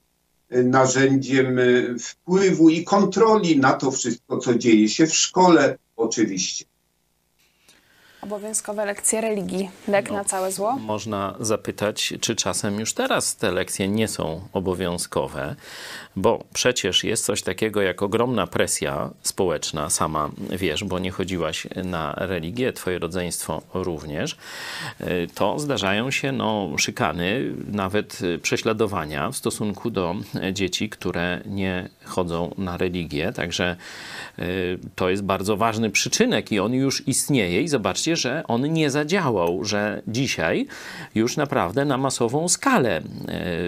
e, 0.50 0.64
narzędziem 0.64 1.60
e, 1.60 1.64
wpływu 2.00 2.70
i 2.70 2.84
kontroli 2.84 3.60
na 3.60 3.74
to 3.74 3.92
wszystko, 3.92 4.38
co 4.38 4.56
dzieje 4.56 4.90
się 4.90 5.08
w 5.08 5.16
szkole, 5.16 5.78
oczywiście. 5.96 6.66
Obowiązkowe 8.22 8.86
lekcje 8.86 9.22
religii, 9.22 9.70
lek 9.88 10.10
no, 10.10 10.16
na 10.16 10.24
całe 10.24 10.52
zło? 10.52 10.76
Można 10.80 11.36
zapytać, 11.40 12.14
czy 12.22 12.36
czasem 12.36 12.80
już 12.80 12.94
teraz 12.94 13.36
te 13.36 13.52
lekcje 13.52 13.88
nie 13.88 14.08
są 14.08 14.42
obowiązkowe, 14.54 15.56
bo 16.16 16.44
przecież 16.54 17.04
jest 17.04 17.26
coś 17.26 17.42
takiego 17.42 17.82
jak 17.82 18.02
ogromna 18.02 18.48
presja 18.48 19.10
społeczna, 19.22 19.90
sama 19.90 20.30
wiesz, 20.50 20.84
bo 20.84 21.00
nie 21.00 21.12
chodziłaś 21.12 21.68
na 21.84 22.14
religię, 22.18 22.74
twoje 22.74 23.00
rodzeństwo 23.00 23.62
również. 23.74 24.38
To 25.36 25.60
zdarzają 25.60 26.12
się 26.12 26.32
no, 26.32 26.70
szykany, 26.78 27.54
nawet 27.68 28.20
prześladowania 28.42 29.32
w 29.32 29.38
stosunku 29.38 29.90
do 29.90 30.16
dzieci, 30.54 30.90
które 30.90 31.42
nie 31.46 31.90
chodzą 32.06 32.56
na 32.58 32.78
religię. 32.78 33.34
Także 33.34 33.76
y, 34.40 34.80
to 34.96 35.10
jest 35.10 35.24
bardzo 35.24 35.58
ważny 35.58 35.90
przyczynek 35.90 36.52
i 36.52 36.60
on 36.60 36.74
już 36.74 37.08
istnieje 37.08 37.62
i 37.62 37.68
zobaczcie, 37.68 38.11
że 38.16 38.44
on 38.48 38.74
nie 38.74 38.90
zadziałał, 38.90 39.64
że 39.64 40.02
dzisiaj 40.08 40.68
już 41.16 41.38
naprawdę 41.38 41.86
na 41.86 41.98
masową 41.98 42.50
skalę 42.50 43.02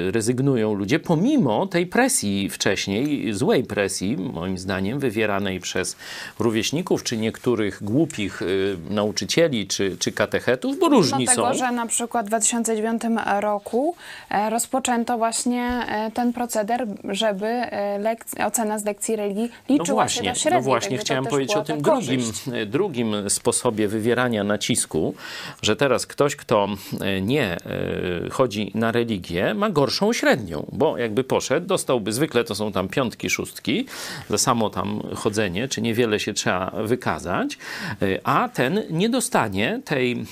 y, 0.08 0.12
rezygnują 0.12 0.74
ludzie, 0.74 1.00
pomimo 1.00 1.68
tej 1.68 1.88
presji 1.88 2.50
wcześniej, 2.50 3.34
złej 3.34 3.64
presji, 3.64 4.18
moim 4.18 4.58
zdaniem, 4.58 5.00
wywieranej 5.00 5.60
przez 5.60 5.96
rówieśników, 6.40 7.04
czy 7.04 7.18
niektórych 7.18 7.84
głupich 7.84 8.42
y, 8.42 8.78
nauczycieli, 8.90 9.68
czy, 9.68 9.98
czy 9.98 10.12
katechetów, 10.12 10.80
bo 10.80 10.90
różni 10.90 11.26
Dlatego, 11.26 11.48
są. 11.48 11.54
że 11.54 11.72
na 11.72 11.88
przykład 11.88 12.26
w 12.26 12.30
2009 12.30 13.02
roku 13.40 13.96
e, 14.30 14.50
rozpoczęto 14.50 15.18
właśnie 15.18 15.64
e, 15.64 16.12
ten 16.12 16.34
proceder, 16.34 16.88
żeby 17.10 17.46
e, 17.46 18.46
ocena 18.46 18.80
z 18.80 18.86
lekcji 18.86 19.16
religii 19.16 19.52
liczyła 19.70 19.88
no 19.88 19.94
właśnie, 19.94 20.24
się 20.24 20.30
do 20.30 20.40
średniej. 20.40 20.62
No 20.62 20.66
właśnie, 20.66 20.98
chciałem 20.98 21.26
powiedzieć 21.26 21.56
o 21.56 21.64
tym 21.64 21.82
drugim, 21.82 22.22
drugim 22.66 23.30
sposobie 23.30 23.88
wywierania 23.88 24.33
nacisku, 24.44 25.16
że 25.62 25.76
teraz 25.76 26.08
ktoś, 26.08 26.36
kto 26.36 26.68
e, 27.02 27.22
nie 27.22 27.44
e, 27.46 27.60
chodzi 28.30 28.72
na 28.76 28.92
religię, 28.92 29.54
ma 29.54 29.70
gorszą 29.70 30.14
średnią, 30.14 30.66
bo 30.72 30.98
jakby 30.98 31.24
poszedł, 31.24 31.68
dostałby, 31.68 32.14
zwykle 32.14 32.44
to 32.44 32.56
są 32.56 32.72
tam 32.72 32.90
piątki, 32.90 33.30
szóstki, 33.30 33.86
za 34.30 34.38
samo 34.38 34.70
tam 34.70 35.02
chodzenie, 35.16 35.68
czy 35.68 35.82
niewiele 35.82 36.20
się 36.20 36.34
trzeba 36.34 36.72
wykazać, 36.84 37.58
e, 38.02 38.20
a 38.24 38.50
ten 38.50 38.84
nie 38.90 39.10
dostanie 39.10 39.82
tej 39.86 40.26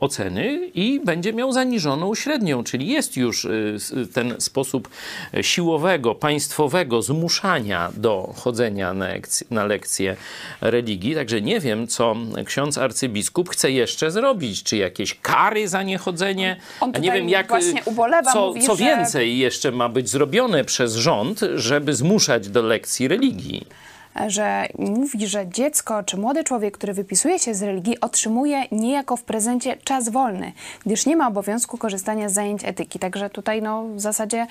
oceny 0.00 0.70
i 0.74 1.00
będzie 1.04 1.32
miał 1.32 1.52
zaniżoną 1.52 2.14
średnią, 2.14 2.64
czyli 2.64 2.88
jest 2.88 3.16
już 3.16 3.46
ten 4.14 4.34
sposób 4.38 4.88
siłowego, 5.40 6.14
państwowego 6.14 7.02
zmuszania 7.02 7.92
do 7.96 8.34
chodzenia 8.36 8.94
na, 8.94 9.08
lekcje, 9.08 9.46
na 9.50 9.64
lekcje 9.64 10.16
religii. 10.60 11.14
Także 11.14 11.42
nie 11.42 11.60
wiem, 11.60 11.86
co 11.86 12.16
ksiądz 12.44 12.78
arcybiskup 12.78 13.35
chce 13.44 13.70
jeszcze 13.70 14.10
zrobić. 14.10 14.62
Czy 14.62 14.76
jakieś 14.76 15.14
kary 15.14 15.68
za 15.68 15.82
niechodzenie? 15.82 16.56
On 16.80 16.92
nie 17.00 17.12
wiem, 17.12 17.28
jak, 17.28 17.48
właśnie 17.48 17.82
ubolewa, 17.84 18.32
co, 18.32 18.46
mówi, 18.46 18.62
co 18.62 18.76
że... 18.76 18.84
więcej 18.84 19.38
jeszcze 19.38 19.72
ma 19.72 19.88
być 19.88 20.08
zrobione 20.08 20.64
przez 20.64 20.94
rząd, 20.94 21.40
żeby 21.54 21.94
zmuszać 21.94 22.48
do 22.48 22.62
lekcji 22.62 23.08
religii 23.08 23.66
że 24.26 24.66
mówi, 24.78 25.26
że 25.26 25.48
dziecko 25.48 26.02
czy 26.02 26.16
młody 26.16 26.44
człowiek, 26.44 26.74
który 26.74 26.92
wypisuje 26.92 27.38
się 27.38 27.54
z 27.54 27.62
religii, 27.62 28.00
otrzymuje 28.00 28.64
niejako 28.72 29.16
w 29.16 29.22
prezencie 29.22 29.76
czas 29.76 30.08
wolny, 30.08 30.52
gdyż 30.86 31.06
nie 31.06 31.16
ma 31.16 31.28
obowiązku 31.28 31.78
korzystania 31.78 32.28
z 32.28 32.32
zajęć 32.32 32.64
etyki. 32.64 32.98
Także 32.98 33.30
tutaj 33.30 33.62
no, 33.62 33.84
w 33.94 34.00
zasadzie 34.00 34.46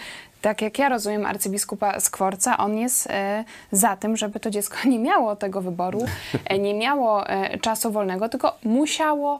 tak 0.45 0.61
jak 0.61 0.79
ja 0.79 0.89
rozumiem 0.89 1.25
arcybiskupa 1.25 1.99
Skworca, 1.99 2.57
on 2.57 2.77
jest 2.77 3.07
e, 3.07 3.43
za 3.71 3.95
tym, 3.95 4.17
żeby 4.17 4.39
to 4.39 4.49
dziecko 4.49 4.77
nie 4.89 4.99
miało 4.99 5.35
tego 5.35 5.61
wyboru, 5.61 6.05
e, 6.45 6.59
nie 6.59 6.73
miało 6.73 7.29
e, 7.29 7.57
czasu 7.59 7.91
wolnego, 7.91 8.29
tylko 8.29 8.57
musiało 8.63 9.39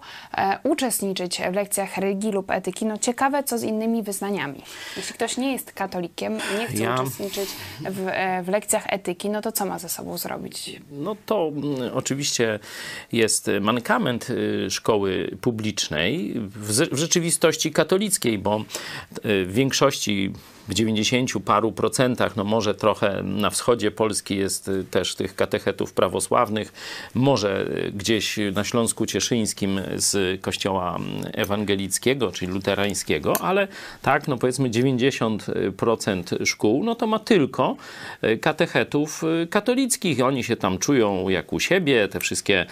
uczestniczyć 0.64 1.42
w 1.52 1.54
lekcjach 1.54 1.98
religii 1.98 2.32
lub 2.32 2.52
etyki. 2.52 2.86
No 2.86 2.98
ciekawe, 2.98 3.44
co 3.44 3.58
z 3.58 3.64
innymi 3.64 4.04
wyznaniami. 4.04 4.64
Jeśli 4.98 5.14
ktoś 5.14 5.38
nie 5.38 5.54
jest 5.54 5.72
katolikiem, 5.72 6.38
nie 6.60 6.68
chce 6.68 6.84
ja... 6.84 6.96
uczestniczyć 6.96 7.50
w, 7.82 8.12
w 8.44 8.50
lekcjach 8.50 8.84
etyki, 8.88 9.30
no 9.30 9.42
to 9.42 9.52
co 9.52 9.66
ma 9.66 9.80
ze 9.80 9.90
sobą 9.90 10.15
zrobić? 10.18 10.82
No 10.92 11.16
to 11.26 11.52
mm, 11.56 11.94
oczywiście 11.94 12.60
jest 13.12 13.52
mankament 13.62 14.30
y, 14.30 14.68
szkoły 14.72 15.38
publicznej 15.42 16.34
w, 16.36 16.98
rzeczywistości 16.98 17.72
katolickiej, 17.72 18.38
bo 18.38 18.60
y, 18.60 19.46
w 19.46 19.54
większości 19.54 20.34
w 20.68 20.74
90 20.74 21.32
paru 21.46 21.72
procentach, 21.72 22.36
no 22.36 22.44
może 22.44 22.76
trochę 22.76 23.24
na 23.24 23.50
wschodzie 23.50 23.92
Polski 23.92 24.38
jest 24.38 24.68
y, 24.68 24.84
też 24.84 25.16
tych 25.16 25.36
katechetów 25.36 25.94
prawosławnych, 25.94 26.74
może 27.14 27.66
y, 27.88 27.92
gdzieś 27.92 28.40
na 28.54 28.64
Śląsku 28.64 29.06
Cieszyńskim 29.06 29.80
z 29.96 30.42
kościoła 30.42 30.96
mm, 30.96 31.32
ewangelickiego, 31.34 32.32
czyli 32.32 32.52
luterańskiego, 32.52 33.42
ale 33.42 33.68
tak, 34.02 34.28
no 34.28 34.38
powiedzmy 34.38 34.70
90% 34.70 36.46
szkół, 36.46 36.84
no 36.84 36.96
to 36.96 37.08
ma 37.08 37.20
tylko 37.20 37.76
y, 38.24 38.38
katechetów 38.38 39.22
katolickich. 39.50 40.22
Oni 40.22 40.44
się 40.44 40.56
tam 40.56 40.78
czują 40.78 41.30
jak 41.30 41.54
u 41.54 41.60
siebie, 41.60 42.08
te 42.08 42.20
wszystkie, 42.20 42.66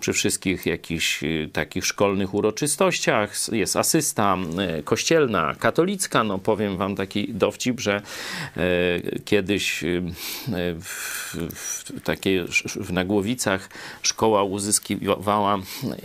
przy 0.00 0.12
wszystkich 0.12 0.66
jakichś 0.66 1.20
takich 1.52 1.86
szkolnych 1.86 2.34
uroczystościach 2.34 3.34
jest 3.52 3.76
asysta 3.76 4.36
kościelna, 4.84 5.54
katolicka, 5.58 6.24
no 6.24 6.38
powiem 6.38 6.76
wam 6.76 6.96
taki 6.96 7.34
dowcip, 7.40 7.80
że 7.80 8.02
e, 8.56 8.60
kiedyś 9.24 9.84
e, 9.84 9.88
w, 10.80 11.36
w, 11.54 12.00
takie, 12.04 12.44
w 12.76 12.92
Nagłowicach 12.92 13.68
szkoła 14.02 14.42
uzyskiwała 14.42 15.58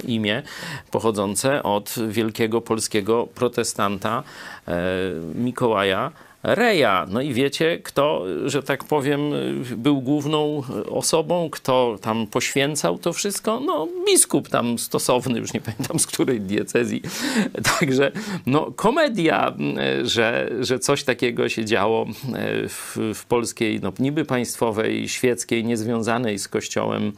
imię 0.07 0.43
pochodzące 0.91 1.63
od 1.63 1.95
wielkiego 2.09 2.61
polskiego 2.61 3.27
protestanta 3.27 4.23
e, 4.67 4.73
Mikołaja 5.35 6.11
Reja. 6.45 7.05
No 7.09 7.21
i 7.21 7.33
wiecie, 7.33 7.79
kto, 7.83 8.23
że 8.45 8.63
tak 8.63 8.83
powiem, 8.83 9.19
był 9.77 10.01
główną 10.01 10.63
osobą, 10.89 11.49
kto 11.51 11.97
tam 12.01 12.27
poświęcał 12.27 12.97
to 12.97 13.13
wszystko? 13.13 13.59
No, 13.59 13.87
biskup 14.07 14.49
tam 14.49 14.79
stosowny, 14.79 15.39
już 15.39 15.53
nie 15.53 15.61
pamiętam 15.61 15.99
z 15.99 16.07
której 16.07 16.41
diecezji. 16.41 17.01
Także, 17.79 18.11
no, 18.45 18.71
komedia, 18.75 19.53
że, 20.03 20.49
że 20.59 20.79
coś 20.79 21.03
takiego 21.03 21.49
się 21.49 21.65
działo 21.65 22.05
w, 22.69 22.97
w 23.15 23.25
polskiej, 23.25 23.79
no, 23.83 23.93
niby 23.99 24.25
państwowej, 24.25 25.09
świeckiej, 25.09 25.65
niezwiązanej 25.65 26.39
z 26.39 26.47
kościołem 26.47 27.11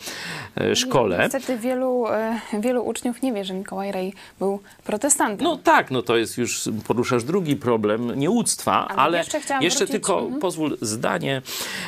e, 0.58 0.76
szkole. 0.76 1.20
Niestety 1.24 1.58
wielu, 1.58 2.08
e, 2.08 2.40
wielu 2.60 2.86
uczniów 2.86 3.22
nie 3.22 3.34
wie, 3.34 3.46
że 3.46 3.54
Mikołaj 3.54 3.92
Rej 3.92 4.14
był 4.40 4.60
protestantem. 4.84 5.44
No 5.44 5.58
tak, 5.58 5.92
no 5.92 6.02
to 6.02 6.18
jest 6.18 6.38
już, 6.38 6.70
poruszasz 6.88 7.24
drugi 7.24 7.56
problem 7.56 8.20
nieuctwa, 8.20 8.88
ale, 8.88 9.02
ale 9.02 9.17
jeszcze, 9.18 9.38
jeszcze 9.38 9.60
wrócić... 9.60 9.92
tylko 9.92 10.20
mhm. 10.20 10.42
pozwól 10.42 10.78
zdanie, 10.82 11.42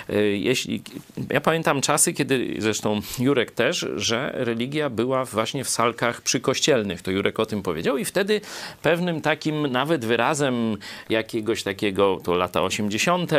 e, 0.09 0.21
jeśli, 0.21 0.81
ja 1.29 1.41
pamiętam 1.41 1.81
czasy, 1.81 2.13
kiedy, 2.13 2.55
zresztą 2.57 3.01
Jurek 3.19 3.51
też, 3.51 3.85
że 3.95 4.31
religia 4.33 4.89
była 4.89 5.25
właśnie 5.25 5.63
w 5.63 5.69
salkach 5.69 6.21
przykościelnych, 6.21 7.01
to 7.01 7.11
Jurek 7.11 7.39
o 7.39 7.45
tym 7.45 7.63
powiedział 7.63 7.97
i 7.97 8.05
wtedy 8.05 8.41
pewnym 8.81 9.21
takim 9.21 9.67
nawet 9.67 10.05
wyrazem 10.05 10.77
jakiegoś 11.09 11.63
takiego, 11.63 12.19
to 12.23 12.35
lata 12.35 12.61
80. 12.61 13.31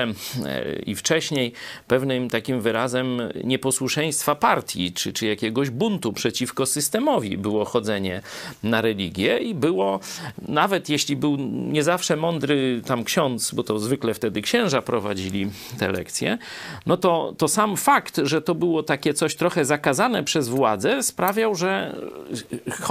i 0.87 0.95
wcześniej, 0.95 1.53
pewnym 1.89 2.31
takim 2.31 2.61
wyrazem 2.61 3.19
nieposłuszeństwa 3.45 4.35
partii, 4.35 4.93
czy, 4.93 5.13
czy 5.13 5.27
jakiegoś 5.27 5.71
buntu 5.71 6.13
przeciwko 6.13 6.67
systemowi 6.67 7.39
było 7.39 7.65
chodzenie 7.65 8.23
na 8.63 8.81
religię 8.81 9.39
i 9.39 9.55
było, 9.55 10.01
nawet 10.49 10.89
jeśli 10.89 11.17
był 11.17 11.37
nie 11.51 11.83
zawsze 11.83 12.17
mądry 12.17 12.83
tam 12.87 13.05
ksiądz, 13.05 13.55
bo 13.55 13.63
to 13.63 13.79
zwykle 13.81 14.15
wtedy 14.15 14.43
księża 14.43 14.83
prowadzili 14.83 15.51
te 15.79 15.93
lekcje, 15.93 16.39
no 16.87 16.97
to, 16.97 17.35
to 17.39 17.49
sam 17.49 17.77
fakt, 17.77 18.21
że 18.23 18.43
to 18.43 18.55
było 18.55 18.83
takie 18.83 19.15
coś 19.15 19.35
trochę 19.35 19.65
zakazane 19.65 20.25
przez 20.25 20.49
władzę, 20.49 21.03
sprawiał, 21.03 21.55
że 21.55 21.97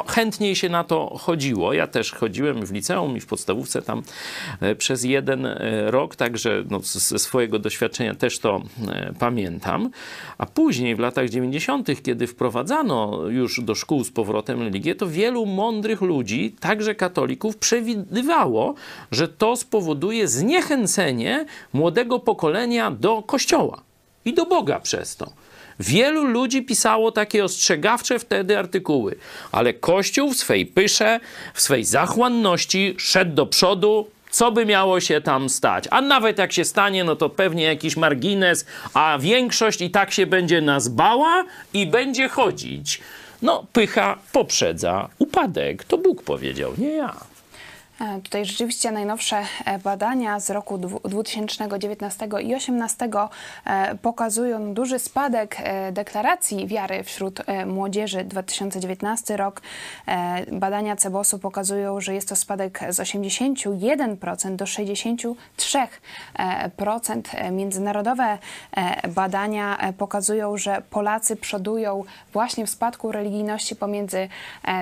chętniej 0.08 0.55
się 0.55 0.69
na 0.69 0.84
to 0.84 1.17
chodziło. 1.17 1.74
Ja 1.74 1.88
też 1.88 2.12
chodziłem 2.12 2.65
w 2.65 2.72
liceum 2.72 3.17
i 3.17 3.19
w 3.19 3.25
podstawówce 3.25 3.81
tam 3.81 4.03
e, 4.62 4.75
przez 4.75 5.03
jeden 5.03 5.46
e, 5.46 5.91
rok, 5.91 6.15
także 6.15 6.63
no, 6.69 6.79
ze 6.79 7.19
swojego 7.19 7.60
doświadczenia 7.60 8.15
też 8.15 8.39
to 8.39 8.62
e, 8.88 9.13
pamiętam. 9.19 9.89
A 10.38 10.46
później 10.46 10.96
w 10.96 11.00
latach 11.00 11.29
90., 11.29 12.03
kiedy 12.03 12.27
wprowadzano 12.27 13.27
już 13.27 13.62
do 13.62 13.75
szkół 13.75 14.03
z 14.03 14.12
powrotem 14.12 14.62
religię, 14.62 14.96
to 14.96 15.08
wielu 15.08 15.46
mądrych 15.46 16.01
ludzi, 16.01 16.55
także 16.60 16.96
katolików, 16.96 17.58
przewidywało, 17.58 18.75
że 19.12 19.27
to 19.27 19.55
spowoduje 19.55 20.27
zniechęcenie 20.27 20.68
młodego 21.73 22.19
pokolenia 22.19 22.91
do 22.91 23.21
kościoła 23.21 23.81
i 24.25 24.33
do 24.33 24.45
Boga 24.45 24.79
przez 24.79 25.15
to. 25.15 25.31
Wielu 25.79 26.25
ludzi 26.25 26.61
pisało 26.61 27.11
takie 27.11 27.43
ostrzegawcze 27.43 28.19
wtedy 28.19 28.57
artykuły, 28.57 29.15
ale 29.51 29.73
Kościół 29.73 30.33
w 30.33 30.38
swej 30.38 30.65
pysze, 30.65 31.19
w 31.53 31.61
swej 31.61 31.83
zachłanności 31.83 32.95
szedł 32.97 33.35
do 33.35 33.45
przodu, 33.45 34.07
co 34.31 34.51
by 34.51 34.65
miało 34.65 34.99
się 34.99 35.21
tam 35.21 35.49
stać? 35.49 35.85
A 35.91 36.01
nawet 36.01 36.38
jak 36.38 36.53
się 36.53 36.65
stanie, 36.65 37.03
no 37.03 37.15
to 37.15 37.29
pewnie 37.29 37.63
jakiś 37.63 37.97
margines, 37.97 38.65
a 38.93 39.17
większość 39.19 39.81
i 39.81 39.89
tak 39.89 40.11
się 40.11 40.25
będzie 40.25 40.61
nas 40.61 40.88
bała 40.88 41.43
i 41.73 41.88
będzie 41.88 42.29
chodzić. 42.29 43.01
No, 43.41 43.65
pycha 43.73 44.17
poprzedza 44.31 45.09
upadek. 45.19 45.83
To 45.83 45.97
Bóg 45.97 46.23
powiedział, 46.23 46.73
nie 46.77 46.91
ja. 46.91 47.28
E, 48.00 48.22
tutaj 48.22 48.46
rzeczywiście 48.46 48.91
najnowsze 48.91 49.44
e, 49.65 49.79
badania 49.79 50.39
z 50.39 50.50
roku 50.50 50.77
2019 50.77 52.25
i 52.25 52.29
2018 52.29 53.10
e, 53.65 53.96
pokazują 53.96 54.74
duży 54.74 55.00
spadek 55.00 55.58
deklaracji 55.91 56.68
wiary 56.68 57.03
wśród 57.03 57.41
młodzieży. 57.65 58.24
2019 58.24 59.38
rok 59.38 59.62
badania 60.51 60.96
Cebosu 60.96 61.39
pokazują, 61.39 62.01
że 62.01 62.13
jest 62.13 62.29
to 62.29 62.36
spadek 62.36 62.79
z 62.89 63.00
81% 63.00 64.56
do 64.56 64.65
63%. 64.65 67.51
Międzynarodowe 67.51 68.38
badania 69.15 69.77
pokazują, 69.98 70.58
że 70.58 70.82
Polacy 70.89 71.36
przodują 71.36 72.03
właśnie 72.34 72.65
w 72.65 72.70
spadku 72.70 73.12
religijności 73.12 73.75
pomiędzy 73.75 74.29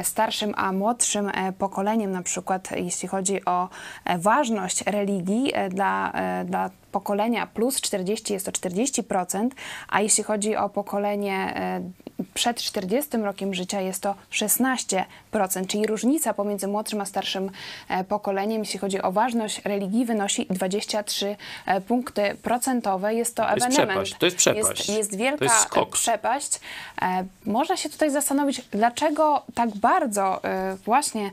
starszym 0.03 0.53
a 0.57 0.71
młodszym 0.71 1.31
pokoleniem, 1.57 2.11
na 2.11 2.23
przykład 2.23 2.69
jeśli 2.75 3.06
jeśli 3.07 3.17
chodzi 3.17 3.45
o 3.45 3.69
e, 4.05 4.17
ważność 4.17 4.83
religii 4.85 5.51
e, 5.53 5.69
dla, 5.69 6.11
e, 6.11 6.45
dla 6.45 6.69
pokolenia 6.91 7.47
plus 7.47 7.81
40 7.81 8.33
jest 8.33 8.45
to 8.45 8.51
40%, 8.51 9.49
a 9.89 10.01
jeśli 10.01 10.23
chodzi 10.23 10.55
o 10.55 10.69
pokolenie 10.69 11.53
przed 12.37 12.57
40 12.61 13.17
rokiem 13.17 13.53
życia 13.53 13.81
jest 13.81 14.01
to 14.01 14.15
16%, 14.31 15.03
czyli 15.67 15.87
różnica 15.87 16.33
pomiędzy 16.33 16.67
młodszym 16.67 17.01
a 17.01 17.05
starszym 17.05 17.51
pokoleniem, 18.07 18.59
jeśli 18.59 18.79
chodzi 18.79 19.01
o 19.01 19.11
ważność 19.11 19.61
religii, 19.65 20.05
wynosi 20.05 20.47
23 20.49 21.35
punkty 21.87 22.35
procentowe. 22.43 23.15
Jest 23.15 23.35
to, 23.35 23.43
to 23.43 23.49
ewenement. 23.49 23.99
Jest 23.99 24.19
to 24.19 24.25
jest 24.25 24.37
przepaść. 24.37 24.87
Jest, 24.87 24.97
jest 24.97 25.17
wielka 25.17 25.45
jest 25.45 25.91
przepaść. 25.91 26.59
Można 27.45 27.77
się 27.77 27.89
tutaj 27.89 28.11
zastanowić, 28.11 28.61
dlaczego 28.71 29.43
tak 29.53 29.69
bardzo 29.75 30.41
właśnie 30.85 31.31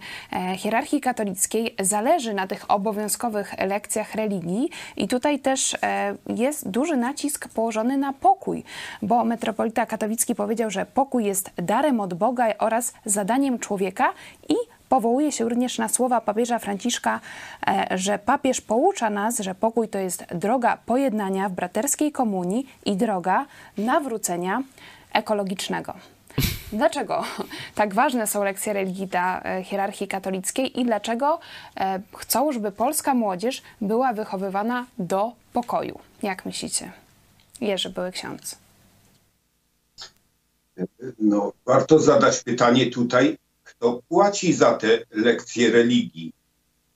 hierarchii 0.56 1.00
katolickiej 1.00 1.74
zależy 1.80 2.34
na 2.34 2.46
tych 2.46 2.70
obowiązkowych 2.70 3.54
lekcjach 3.58 4.14
religii 4.14 4.70
i 4.96 5.08
tutaj 5.08 5.38
też 5.38 5.76
e, 5.82 6.16
jest 6.28 6.68
duży 6.68 6.96
nacisk 6.96 7.48
położony 7.48 7.96
na 7.96 8.12
pokój, 8.12 8.64
bo 9.02 9.24
metropolita 9.24 9.86
katowicki 9.86 10.34
powiedział, 10.34 10.70
że 10.70 10.86
pokój 10.94 11.24
jest 11.24 11.50
darem 11.56 12.00
od 12.00 12.14
Boga 12.14 12.46
oraz 12.58 12.92
zadaniem 13.04 13.58
człowieka 13.58 14.12
i 14.48 14.54
powołuje 14.88 15.32
się 15.32 15.48
również 15.48 15.78
na 15.78 15.88
słowa 15.88 16.20
papieża 16.20 16.58
Franciszka, 16.58 17.20
e, 17.66 17.98
że 17.98 18.18
papież 18.18 18.60
poucza 18.60 19.10
nas, 19.10 19.38
że 19.38 19.54
pokój 19.54 19.88
to 19.88 19.98
jest 19.98 20.24
droga 20.34 20.78
pojednania 20.86 21.48
w 21.48 21.52
braterskiej 21.52 22.12
komunii 22.12 22.66
i 22.84 22.96
droga 22.96 23.46
nawrócenia 23.78 24.62
ekologicznego. 25.12 25.94
Dlaczego 26.72 27.24
tak 27.74 27.94
ważne 27.94 28.26
są 28.26 28.44
lekcje 28.44 28.72
religii 28.72 29.06
dla 29.06 29.42
e, 29.42 29.62
hierarchii 29.64 30.08
katolickiej 30.08 30.80
i 30.80 30.84
dlaczego 30.84 31.38
e, 31.76 32.00
chcą, 32.16 32.52
żeby 32.52 32.72
polska 32.72 33.14
młodzież 33.14 33.62
była 33.80 34.12
wychowywana 34.12 34.86
do 34.98 35.32
pokoju? 35.52 35.98
Jak 36.22 36.46
myślicie? 36.46 36.92
Jerzy, 37.60 37.90
były 37.90 38.12
ksiądz. 38.12 38.63
No, 41.18 41.52
warto 41.66 41.98
zadać 41.98 42.42
pytanie 42.42 42.90
tutaj, 42.90 43.38
kto 43.64 44.02
płaci 44.08 44.54
za 44.54 44.74
te 44.74 45.04
lekcje 45.10 45.70
religii? 45.70 46.32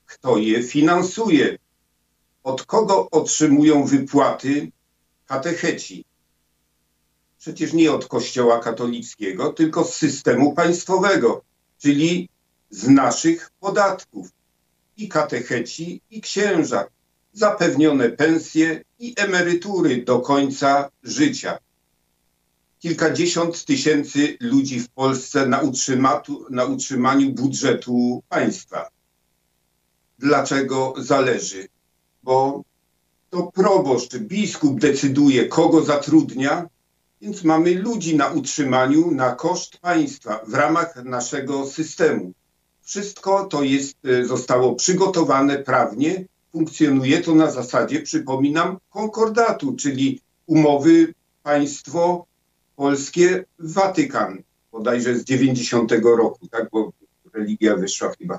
Kto 0.07 0.37
je 0.39 0.63
finansuje? 0.63 1.59
Od 2.43 2.67
kogo 2.67 3.11
otrzymują 3.11 3.85
wypłaty 3.85 4.71
katecheci? 5.27 6.05
przecież 7.39 7.73
nie 7.73 7.93
od 7.93 8.07
Kościoła 8.07 8.61
katolickiego, 8.61 9.53
tylko 9.53 9.85
z 9.85 9.95
systemu 9.95 10.53
państwowego, 10.53 11.45
czyli 11.79 12.29
z 12.71 12.89
naszych 12.89 13.51
podatków. 13.61 14.29
I 14.97 15.09
katecheci, 15.09 16.01
i 16.11 16.21
księża. 16.21 16.85
Zapewnione 17.33 18.09
pensje 18.09 18.83
i 18.99 19.15
emerytury 19.17 20.03
do 20.03 20.21
końca 20.21 20.91
życia. 21.03 21.59
Kilkadziesiąt 22.79 23.65
tysięcy 23.65 24.37
ludzi 24.41 24.81
w 24.81 24.89
Polsce 24.89 25.47
na, 25.47 25.63
na 26.51 26.65
utrzymaniu 26.65 27.33
budżetu 27.33 28.23
państwa. 28.29 28.89
Dlaczego 30.19 30.95
zależy? 30.99 31.69
Bo 32.23 32.63
to 33.31 33.53
proboszcz, 33.55 34.17
biskup 34.17 34.81
decyduje, 34.81 35.49
kogo 35.49 35.85
zatrudnia, 35.85 36.69
więc 37.21 37.45
mamy 37.45 37.75
ludzi 37.75 38.17
na 38.17 38.29
utrzymaniu 38.29 39.11
na 39.11 39.35
koszt 39.35 39.79
państwa 39.79 40.41
w 40.47 40.55
ramach 40.55 41.05
naszego 41.05 41.67
systemu. 41.67 42.33
Wszystko 42.83 43.45
to 43.45 43.63
jest, 43.63 43.97
e, 44.05 44.25
zostało 44.25 44.75
przygotowane 44.75 45.59
prawnie, 45.59 46.25
funkcjonuje 46.53 47.21
to 47.21 47.35
na 47.35 47.51
zasadzie, 47.51 48.03
przypominam, 48.03 48.79
konkordatu, 48.91 49.77
czyli 49.77 50.21
umowy 50.47 51.15
państwo 51.43 52.28
polskie 52.79 53.45
Watykan, 53.59 54.43
bodajże 54.73 55.19
z 55.19 55.25
90 55.25 55.93
roku, 56.03 56.49
tak, 56.49 56.69
bo 56.73 56.93
religia 57.35 57.77
wyszła 57.77 58.13
chyba 58.19 58.39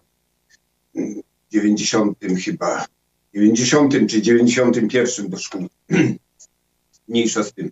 w 0.95 1.51
90 1.51 2.17
chyba, 2.45 2.85
90 3.33 3.93
czy 4.09 4.21
91 4.21 5.29
do 5.29 5.37
szkół. 5.37 5.67
Mniejsza 7.07 7.43
z 7.43 7.53
tym. 7.53 7.71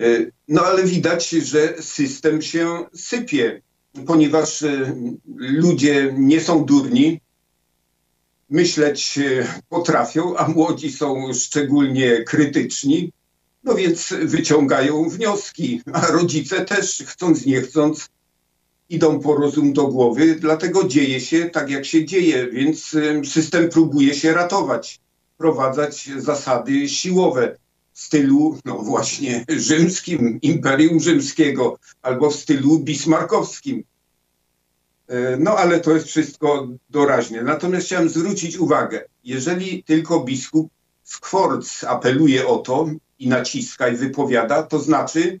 E, 0.00 0.04
no 0.48 0.62
ale 0.62 0.84
widać, 0.84 1.28
że 1.28 1.82
system 1.82 2.42
się 2.42 2.84
sypie, 2.94 3.62
ponieważ 4.06 4.62
e, 4.62 4.94
ludzie 5.36 6.14
nie 6.18 6.40
są 6.40 6.64
durni, 6.64 7.20
myśleć 8.50 9.18
potrafią, 9.68 10.36
a 10.36 10.48
młodzi 10.48 10.92
są 10.92 11.32
szczególnie 11.34 12.22
krytyczni, 12.22 13.12
no 13.64 13.74
więc 13.74 14.14
wyciągają 14.22 15.08
wnioski, 15.08 15.82
a 15.92 16.06
rodzice 16.06 16.64
też 16.64 17.02
chcąc 17.06 17.46
nie 17.46 17.60
chcąc 17.60 18.08
idą 18.88 19.20
po 19.20 19.36
rozum 19.36 19.72
do 19.72 19.86
głowy, 19.86 20.34
dlatego 20.34 20.84
dzieje 20.84 21.20
się 21.20 21.44
tak, 21.44 21.70
jak 21.70 21.84
się 21.84 22.04
dzieje, 22.04 22.50
więc 22.50 22.96
system 23.24 23.68
próbuje 23.68 24.14
się 24.14 24.34
ratować, 24.34 25.00
wprowadzać 25.34 26.10
zasady 26.16 26.88
siłowe 26.88 27.56
w 27.92 28.00
stylu, 28.00 28.58
no 28.64 28.78
właśnie, 28.78 29.44
rzymskim, 29.48 30.38
Imperium 30.42 31.00
Rzymskiego, 31.00 31.78
albo 32.02 32.30
w 32.30 32.36
stylu 32.36 32.78
bismarkowskim. 32.78 33.84
E, 35.08 35.36
no 35.36 35.56
ale 35.56 35.80
to 35.80 35.92
jest 35.92 36.06
wszystko 36.06 36.68
doraźne. 36.90 37.42
Natomiast 37.42 37.86
chciałem 37.86 38.08
zwrócić 38.08 38.56
uwagę, 38.56 39.04
jeżeli 39.24 39.84
tylko 39.84 40.20
biskup 40.20 40.70
Skworc 41.04 41.84
apeluje 41.84 42.46
o 42.46 42.58
to 42.58 42.90
i 43.18 43.28
naciska 43.28 43.88
i 43.88 43.96
wypowiada, 43.96 44.62
to 44.62 44.78
znaczy, 44.78 45.40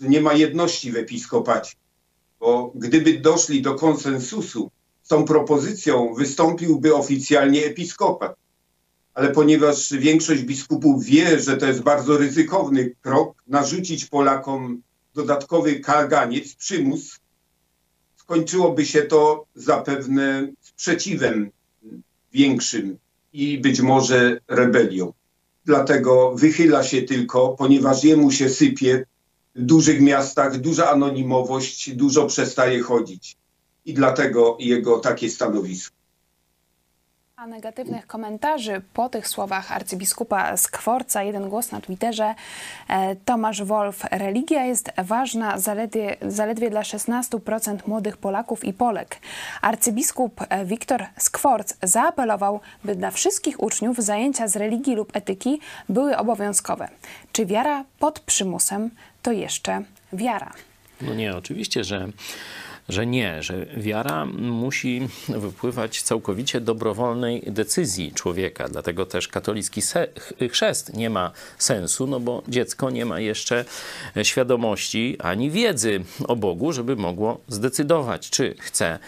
że 0.00 0.08
nie 0.08 0.20
ma 0.20 0.32
jedności 0.32 0.92
w 0.92 0.96
episkopacie. 0.96 1.74
Bo 2.40 2.72
gdyby 2.74 3.18
doszli 3.18 3.62
do 3.62 3.74
konsensusu 3.74 4.70
z 5.02 5.08
tą 5.08 5.24
propozycją, 5.24 6.14
wystąpiłby 6.14 6.94
oficjalnie 6.94 7.64
episkopat. 7.64 8.36
Ale 9.14 9.30
ponieważ 9.30 9.92
większość 9.92 10.42
biskupów 10.42 11.04
wie, 11.04 11.40
że 11.40 11.56
to 11.56 11.66
jest 11.66 11.82
bardzo 11.82 12.16
ryzykowny 12.18 12.94
krok, 13.02 13.42
narzucić 13.46 14.06
Polakom 14.06 14.82
dodatkowy 15.14 15.80
kaganiec, 15.80 16.54
przymus, 16.54 17.20
skończyłoby 18.16 18.86
się 18.86 19.02
to 19.02 19.46
zapewne 19.54 20.52
sprzeciwem 20.60 21.50
większym 22.32 22.98
i 23.32 23.58
być 23.58 23.80
może 23.80 24.40
rebelią. 24.48 25.12
Dlatego 25.68 26.32
wychyla 26.34 26.82
się 26.82 27.02
tylko, 27.02 27.48
ponieważ 27.48 28.04
jemu 28.04 28.30
się 28.30 28.48
sypie 28.48 29.06
w 29.54 29.62
dużych 29.62 30.00
miastach 30.00 30.58
duża 30.60 30.90
anonimowość, 30.90 31.94
dużo 31.94 32.26
przestaje 32.26 32.82
chodzić. 32.82 33.36
I 33.84 33.94
dlatego 33.94 34.56
jego 34.60 34.98
takie 34.98 35.30
stanowisko. 35.30 35.97
A 37.38 37.46
negatywnych 37.46 38.06
komentarzy 38.06 38.82
po 38.94 39.08
tych 39.08 39.28
słowach 39.28 39.72
arcybiskupa 39.72 40.56
Skworca, 40.56 41.22
jeden 41.22 41.48
głos 41.48 41.72
na 41.72 41.80
Twitterze, 41.80 42.34
e, 42.88 43.16
Tomasz 43.16 43.62
Wolf. 43.62 44.04
Religia 44.10 44.64
jest 44.64 44.90
ważna 44.96 45.58
zaledwie, 45.58 46.16
zaledwie 46.22 46.70
dla 46.70 46.82
16% 46.82 47.86
młodych 47.86 48.16
Polaków 48.16 48.64
i 48.64 48.72
Polek. 48.72 49.16
Arcybiskup 49.62 50.40
e, 50.48 50.64
Wiktor 50.64 51.06
Skworc 51.16 51.74
zaapelował, 51.82 52.60
by 52.84 52.94
dla 52.94 53.10
wszystkich 53.10 53.62
uczniów 53.62 53.98
zajęcia 53.98 54.48
z 54.48 54.56
religii 54.56 54.94
lub 54.94 55.16
etyki 55.16 55.60
były 55.88 56.16
obowiązkowe. 56.16 56.88
Czy 57.32 57.46
wiara 57.46 57.84
pod 57.98 58.20
przymusem 58.20 58.90
to 59.22 59.32
jeszcze 59.32 59.82
wiara? 60.12 60.52
No 61.00 61.14
nie, 61.14 61.36
oczywiście, 61.36 61.84
że 61.84 62.08
że 62.88 63.06
nie, 63.06 63.42
że 63.42 63.66
wiara 63.76 64.26
musi 64.38 65.08
wypływać 65.28 66.02
całkowicie 66.02 66.60
dobrowolnej 66.60 67.42
decyzji 67.46 68.12
człowieka. 68.12 68.68
Dlatego 68.68 69.06
też 69.06 69.28
katolicki 69.28 69.80
chrzest 70.50 70.94
nie 70.94 71.10
ma 71.10 71.30
sensu, 71.58 72.06
no 72.06 72.20
bo 72.20 72.42
dziecko 72.48 72.90
nie 72.90 73.04
ma 73.06 73.20
jeszcze 73.20 73.64
świadomości 74.22 75.16
ani 75.18 75.50
wiedzy 75.50 76.00
o 76.28 76.36
Bogu, 76.36 76.72
żeby 76.72 76.96
mogło 76.96 77.40
zdecydować, 77.48 78.30
czy 78.30 78.54
chce 78.58 78.98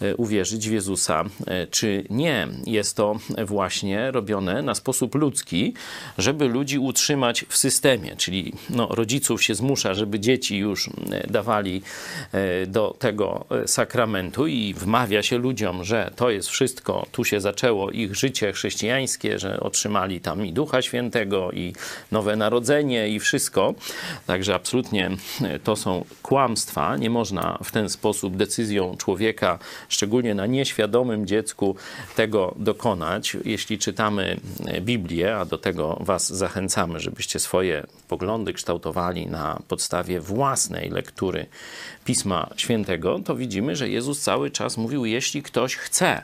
e, 0.00 0.16
uwierzyć 0.16 0.68
w 0.68 0.72
Jezusa, 0.72 1.24
e, 1.46 1.66
czy 1.66 2.04
nie. 2.10 2.48
Jest 2.66 2.96
to 2.96 3.18
właśnie 3.44 4.10
robione 4.10 4.62
na 4.62 4.74
sposób 4.74 5.14
ludzki, 5.14 5.74
żeby 6.18 6.48
ludzi 6.48 6.78
utrzymać 6.78 7.44
w 7.48 7.56
systemie, 7.56 8.16
czyli 8.16 8.52
no, 8.70 8.86
rodziców 8.90 9.42
się 9.42 9.54
zmusza, 9.54 9.94
żeby 9.94 10.20
dzieci 10.20 10.56
już 10.56 10.88
e, 10.88 10.90
dawali 11.30 11.82
do 12.66 12.96
tego 12.98 13.29
E, 13.50 13.68
sakramentu 13.68 14.46
i 14.46 14.74
wmawia 14.74 15.22
się 15.22 15.38
ludziom, 15.38 15.84
że 15.84 16.10
to 16.16 16.30
jest 16.30 16.48
wszystko, 16.48 17.06
tu 17.12 17.24
się 17.24 17.40
zaczęło 17.40 17.90
ich 17.90 18.14
życie 18.14 18.52
chrześcijańskie, 18.52 19.38
że 19.38 19.60
otrzymali 19.60 20.20
tam 20.20 20.46
i 20.46 20.52
Ducha 20.52 20.82
Świętego, 20.82 21.52
i 21.52 21.72
Nowe 22.12 22.36
Narodzenie, 22.36 23.08
i 23.08 23.20
wszystko. 23.20 23.74
Także 24.26 24.54
absolutnie 24.54 25.10
e, 25.42 25.58
to 25.58 25.76
są 25.76 26.04
kłamstwa. 26.22 26.96
Nie 26.96 27.10
można 27.10 27.58
w 27.64 27.72
ten 27.72 27.88
sposób 27.88 28.36
decyzją 28.36 28.96
człowieka, 28.96 29.58
szczególnie 29.88 30.34
na 30.34 30.46
nieświadomym 30.46 31.26
dziecku, 31.26 31.76
tego 32.16 32.54
dokonać. 32.58 33.36
Jeśli 33.44 33.78
czytamy 33.78 34.40
e, 34.66 34.80
Biblię, 34.80 35.36
a 35.36 35.44
do 35.44 35.58
tego 35.58 35.98
Was 36.00 36.32
zachęcamy, 36.32 37.00
żebyście 37.00 37.38
swoje 37.38 37.86
poglądy 38.08 38.52
kształtowali 38.52 39.26
na 39.26 39.58
podstawie 39.68 40.20
własnej 40.20 40.90
lektury 40.90 41.46
Pisma 42.04 42.50
Świętego, 42.56 43.19
to 43.22 43.36
widzimy, 43.36 43.76
że 43.76 43.88
Jezus 43.88 44.20
cały 44.20 44.50
czas 44.50 44.76
mówił, 44.76 45.04
jeśli 45.04 45.42
ktoś 45.42 45.76
chce. 45.76 46.22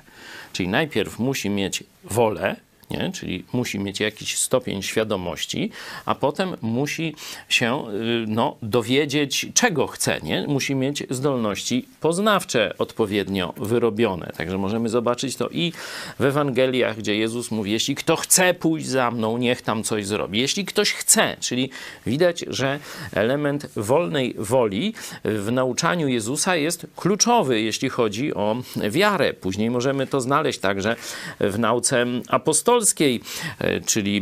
Czyli 0.52 0.68
najpierw 0.68 1.18
musi 1.18 1.50
mieć 1.50 1.84
wolę, 2.04 2.56
nie? 2.90 3.12
czyli 3.12 3.44
musi 3.52 3.78
mieć 3.78 4.00
jakiś 4.00 4.38
stopień 4.38 4.82
świadomości, 4.82 5.70
a 6.04 6.14
potem 6.14 6.56
musi 6.62 7.14
się 7.48 7.84
y, 7.88 8.24
no, 8.28 8.56
dowiedzieć, 8.62 9.46
czego 9.54 9.86
chce. 9.86 10.20
Nie? 10.22 10.46
Musi 10.48 10.74
mieć 10.74 11.02
zdolności 11.10 11.88
poznawcze 12.00 12.74
odpowiednio 12.78 13.54
wyrobione. 13.56 14.32
Także 14.36 14.58
możemy 14.58 14.88
zobaczyć 14.88 15.36
to 15.36 15.48
i 15.48 15.72
w 16.18 16.24
Ewangeliach, 16.24 16.96
gdzie 16.96 17.16
Jezus 17.16 17.50
mówi, 17.50 17.72
jeśli 17.72 17.94
kto 17.94 18.16
chce 18.16 18.54
pójść 18.54 18.86
za 18.86 19.10
mną, 19.10 19.38
niech 19.38 19.62
tam 19.62 19.82
coś 19.82 20.06
zrobi. 20.06 20.40
Jeśli 20.40 20.64
ktoś 20.64 20.92
chce, 20.92 21.36
czyli 21.40 21.70
widać, 22.06 22.44
że 22.48 22.78
element 23.12 23.66
wolnej 23.76 24.34
woli 24.38 24.94
w 25.24 25.52
nauczaniu 25.52 26.08
Jezusa 26.08 26.56
jest 26.56 26.86
kluczowy, 26.96 27.60
jeśli 27.60 27.88
chodzi 27.88 28.34
o 28.34 28.56
wiarę. 28.90 29.32
Później 29.34 29.70
możemy 29.70 30.06
to 30.06 30.20
znaleźć 30.20 30.58
także 30.58 30.96
w 31.40 31.58
nauce 31.58 32.06
apostolskiej, 32.28 32.75
apostolskiej, 32.76 33.20
e, 33.58 33.80
czyli 33.80 34.20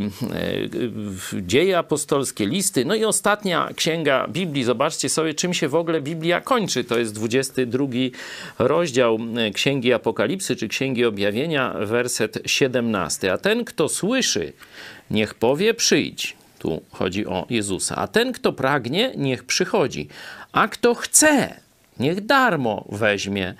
e, 1.33 1.41
dzieje 1.41 1.77
apostolskie, 1.77 2.45
listy. 2.45 2.85
No 2.85 2.95
i 2.95 3.05
ostatnia 3.05 3.69
księga 3.75 4.27
Biblii. 4.27 4.63
Zobaczcie 4.63 5.09
sobie, 5.09 5.33
czym 5.33 5.53
się 5.53 5.67
w 5.67 5.75
ogóle 5.75 6.01
Biblia 6.01 6.41
kończy. 6.41 6.83
To 6.83 6.97
jest 6.97 7.13
22 7.13 7.87
rozdział 8.59 9.19
e, 9.37 9.51
Księgi 9.51 9.93
Apokalipsy, 9.93 10.55
czy 10.55 10.67
Księgi 10.67 11.05
Objawienia, 11.05 11.75
werset 11.79 12.39
17. 12.45 13.33
A 13.33 13.37
ten, 13.37 13.65
kto 13.65 13.89
słyszy, 13.89 14.53
niech 15.11 15.33
powie 15.33 15.73
przyjdź. 15.73 16.35
Tu 16.59 16.81
chodzi 16.91 17.25
o 17.25 17.45
Jezusa. 17.49 17.95
A 17.95 18.07
ten, 18.07 18.33
kto 18.33 18.53
pragnie, 18.53 19.11
niech 19.17 19.43
przychodzi. 19.43 20.07
A 20.51 20.67
kto 20.67 20.95
chce, 20.95 21.59
niech 21.99 22.25
darmo 22.25 22.85
weźmie 22.89 23.53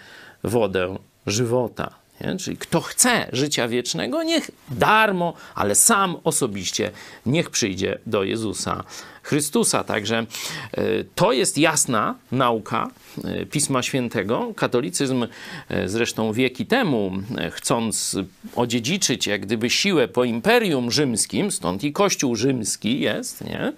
wodę 0.44 0.98
żywota. 1.28 2.05
Nie? 2.21 2.36
Czyli 2.38 2.58
kto 2.58 2.82
chce 2.82 3.30
życia 3.32 3.67
wiecznego, 3.67 4.23
niech 4.23 4.51
darmo, 4.69 5.34
ale 5.56 5.75
sam 5.75 6.17
osobiście 6.23 6.91
niech 7.25 7.49
przyjdzie 7.49 7.97
do 8.06 8.23
Jezusa 8.23 8.84
Chrystusa. 9.26 9.84
Także 9.84 10.18
e, 10.18 10.84
to 11.16 11.32
jest 11.32 11.58
jasna 11.58 12.16
nauka 12.32 12.90
e, 13.24 13.46
Pisma 13.46 13.84
Świętego. 13.84 14.54
Katolicyzm 14.56 15.28
e, 15.70 15.90
zresztą 15.90 16.34
wieki 16.34 16.66
temu, 16.66 17.12
chcąc 17.52 18.18
odziedziczyć 18.56 19.28
jak 19.28 19.42
gdyby 19.42 19.70
siłę 19.70 20.08
po 20.08 20.24
Imperium 20.24 20.92
Rzymskim, 20.92 21.52
stąd 21.52 21.84
i 21.84 21.94
Kościół 21.94 22.36
Rzymski 22.36 23.00
jest, 23.00 23.44
nie? 23.44 23.74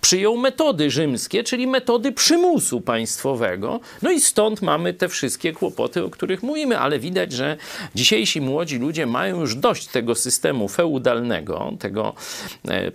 przyjął 0.00 0.36
metody 0.36 0.90
rzymskie, 0.90 1.44
czyli 1.44 1.66
metody 1.66 2.12
przymusu 2.12 2.80
państwowego. 2.80 3.80
No 4.02 4.10
i 4.10 4.20
stąd 4.20 4.62
mamy 4.62 4.94
te 4.94 5.08
wszystkie 5.08 5.52
kłopoty, 5.52 6.04
o 6.04 6.10
których 6.10 6.42
mówimy, 6.42 6.78
ale 6.78 6.98
widać, 6.98 7.32
że 7.32 7.56
dzisiejsi 7.94 8.40
młodzi 8.40 8.78
ludzie 8.78 9.06
mają 9.06 9.40
już 9.40 9.54
dość 9.54 9.86
tego 9.86 10.14
systemu 10.14 10.68
feudalnego, 10.68 11.72
tego 11.78 12.14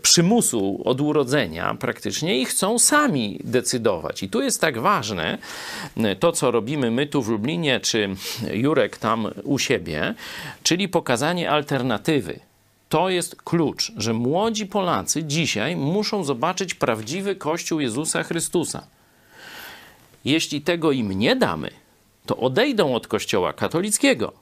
przymusu 0.02 0.82
od 0.86 1.02
urodzenia, 1.02 1.76
praktycznie 1.89 2.41
i 2.41 2.45
chcą 2.45 2.80
sami 2.80 3.39
decydować. 3.43 4.23
I 4.23 4.30
tu 4.30 4.41
jest 4.41 4.62
tak 4.62 4.80
ważne 4.80 5.38
to, 6.19 6.32
co 6.32 6.52
robimy 6.52 6.91
my 6.91 7.08
tu 7.08 7.21
w 7.21 7.30
Lublinie, 7.30 7.80
czy 7.80 8.10
Jurek 8.54 8.97
tam 8.97 9.28
u 9.43 9.60
siebie, 9.60 10.13
czyli 10.63 10.89
pokazanie 10.89 11.52
alternatywy. 11.52 12.39
To 12.89 13.10
jest 13.10 13.36
klucz, 13.36 13.91
że 13.97 14.13
młodzi 14.13 14.65
Polacy 14.65 15.23
dzisiaj 15.23 15.75
muszą 15.75 16.23
zobaczyć 16.23 16.73
prawdziwy 16.73 17.36
Kościół 17.36 17.80
Jezusa 17.80 18.23
Chrystusa. 18.23 18.88
Jeśli 20.25 20.62
tego 20.62 20.91
im 20.91 21.12
nie 21.12 21.36
damy, 21.36 21.69
to 22.25 22.38
odejdą 22.38 22.95
od 22.95 23.08
Kościoła 23.08 23.54
katolickiego 23.54 24.34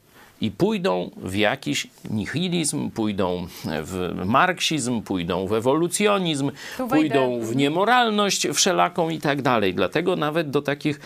i 0.41 0.52
pójdą 0.52 1.12
w 1.17 1.36
jakiś 1.36 1.88
nihilizm, 2.10 2.91
pójdą 2.91 3.47
w 3.65 4.23
marksizm, 4.26 5.02
pójdą 5.02 5.47
w 5.47 5.54
ewolucjonizm, 5.54 6.52
pójdą 6.89 7.39
w 7.39 7.56
niemoralność 7.56 8.47
wszelaką 8.47 9.10
i 9.10 9.19
tak 9.19 9.41
dalej. 9.41 9.73
Dlatego 9.73 10.15
nawet 10.15 10.50
do 10.50 10.62
takich 10.62 11.00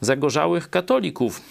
zagorzałych 0.00 0.70
katolików 0.70 1.42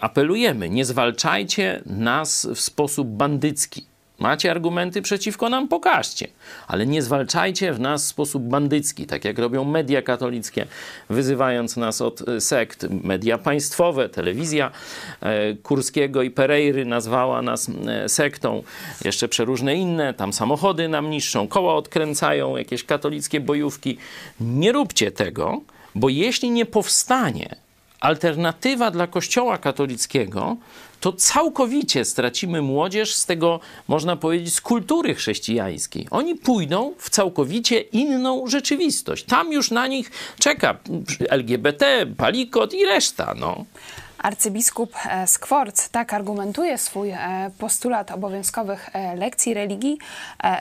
apelujemy, 0.00 0.70
nie 0.70 0.84
zwalczajcie 0.84 1.82
nas 1.86 2.48
w 2.54 2.60
sposób 2.60 3.08
bandycki. 3.08 3.84
Macie 4.18 4.50
argumenty 4.50 5.02
przeciwko 5.02 5.48
nam? 5.48 5.68
Pokażcie. 5.68 6.28
Ale 6.66 6.86
nie 6.86 7.02
zwalczajcie 7.02 7.72
w 7.72 7.80
nas 7.80 8.04
w 8.04 8.08
sposób 8.08 8.42
bandycki, 8.42 9.06
tak 9.06 9.24
jak 9.24 9.38
robią 9.38 9.64
media 9.64 10.02
katolickie, 10.02 10.66
wyzywając 11.10 11.76
nas 11.76 12.00
od 12.00 12.28
e, 12.28 12.40
sekt. 12.40 12.86
Media 12.90 13.38
państwowe, 13.38 14.08
telewizja 14.08 14.70
e, 15.20 15.54
Kurskiego 15.54 16.22
i 16.22 16.30
Pereiry 16.30 16.84
nazwała 16.84 17.42
nas 17.42 17.70
e, 17.86 18.08
sektą. 18.08 18.62
Jeszcze 19.04 19.28
przeróżne 19.28 19.74
inne, 19.74 20.14
tam 20.14 20.32
samochody 20.32 20.88
nam 20.88 21.10
niszczą, 21.10 21.48
koła 21.48 21.74
odkręcają, 21.74 22.56
jakieś 22.56 22.84
katolickie 22.84 23.40
bojówki. 23.40 23.98
Nie 24.40 24.72
róbcie 24.72 25.10
tego, 25.10 25.60
bo 25.94 26.08
jeśli 26.08 26.50
nie 26.50 26.66
powstanie 26.66 27.56
alternatywa 28.00 28.90
dla 28.90 29.06
Kościoła 29.06 29.58
katolickiego, 29.58 30.56
to 31.04 31.12
całkowicie 31.12 32.04
stracimy 32.04 32.62
młodzież 32.62 33.14
z 33.14 33.26
tego, 33.26 33.60
można 33.88 34.16
powiedzieć, 34.16 34.54
z 34.54 34.60
kultury 34.60 35.14
chrześcijańskiej. 35.14 36.06
Oni 36.10 36.34
pójdą 36.34 36.94
w 36.98 37.10
całkowicie 37.10 37.80
inną 37.80 38.46
rzeczywistość. 38.46 39.24
Tam 39.24 39.52
już 39.52 39.70
na 39.70 39.86
nich 39.86 40.10
czeka 40.38 40.78
LGBT, 41.28 42.06
palikot 42.16 42.74
i 42.74 42.84
reszta. 42.84 43.34
No. 43.38 43.64
Arcybiskup 44.24 44.96
e, 45.06 45.26
Skworc 45.26 45.88
tak 45.88 46.14
argumentuje 46.14 46.78
swój 46.78 47.10
e, 47.10 47.18
postulat 47.58 48.10
obowiązkowych 48.10 48.90
e, 48.92 49.16
lekcji 49.16 49.54
religii. 49.54 49.98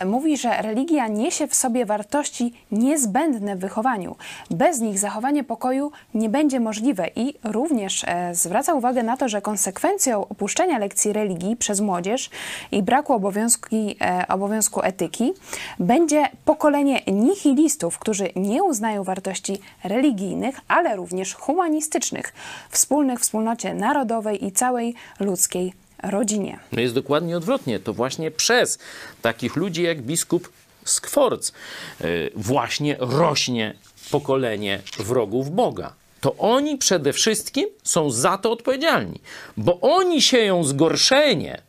Mówi, 0.06 0.38
że 0.38 0.62
religia 0.62 1.08
niesie 1.08 1.48
w 1.48 1.56
sobie 1.56 1.86
wartości 1.86 2.54
niezbędne 2.72 3.56
w 3.56 3.60
wychowaniu. 3.60 4.16
Bez 4.52 4.80
nich 4.80 5.00
zachowanie 5.00 5.44
pokoju 5.44 5.92
nie 6.14 6.30
będzie 6.30 6.60
możliwe 6.60 7.08
i 7.16 7.34
również 7.44 8.06
zwraca 8.32 8.74
uwagę 8.74 9.04
na 9.04 9.18
to, 9.18 9.30
że 9.30 9.42
konsekwencją 9.42 10.28
opuszczenia 10.28 10.78
lekcji 10.78 11.14
religii 11.14 11.56
przez 11.56 11.82
młodzież 11.82 12.30
i 12.72 12.84
braku 12.84 13.14
obowiązki, 13.14 13.98
obowiązku 14.30 14.82
etyki 14.84 15.34
będzie 15.80 16.28
pokolenie 16.46 17.02
nihilistów, 17.08 18.00
którzy 18.00 18.30
nie 18.36 18.64
uznają 18.64 19.04
wartości 19.04 19.62
religijnych, 19.84 20.62
ale 20.68 20.96
również 20.96 21.34
humanistycznych, 21.34 22.34
wspólnych 22.70 23.20
wspólnotowych 23.20 23.53
wspólnocie 23.56 23.74
narodowej 23.74 24.46
i 24.46 24.52
całej 24.52 24.96
ludzkiej 25.20 25.74
rodzinie. 26.04 26.60
No 26.72 26.82
jest 26.82 26.94
dokładnie 26.94 27.38
odwrotnie. 27.38 27.80
To 27.80 27.94
właśnie 27.94 28.32
przez 28.32 28.80
takich 29.22 29.56
ludzi 29.56 29.84
jak 29.84 30.02
biskup 30.02 30.50
Skworc 30.86 31.52
y, 32.02 32.32
właśnie 32.36 32.96
rośnie 33.00 33.74
pokolenie 34.12 34.82
wrogów 35.00 35.52
Boga. 35.52 35.94
To 36.22 36.36
oni 36.36 36.78
przede 36.78 37.14
wszystkim 37.14 37.66
są 37.84 38.12
za 38.12 38.38
to 38.38 38.52
odpowiedzialni, 38.52 39.20
bo 39.58 39.80
oni 39.82 40.22
sieją 40.22 40.64
zgorszenie. 40.64 41.62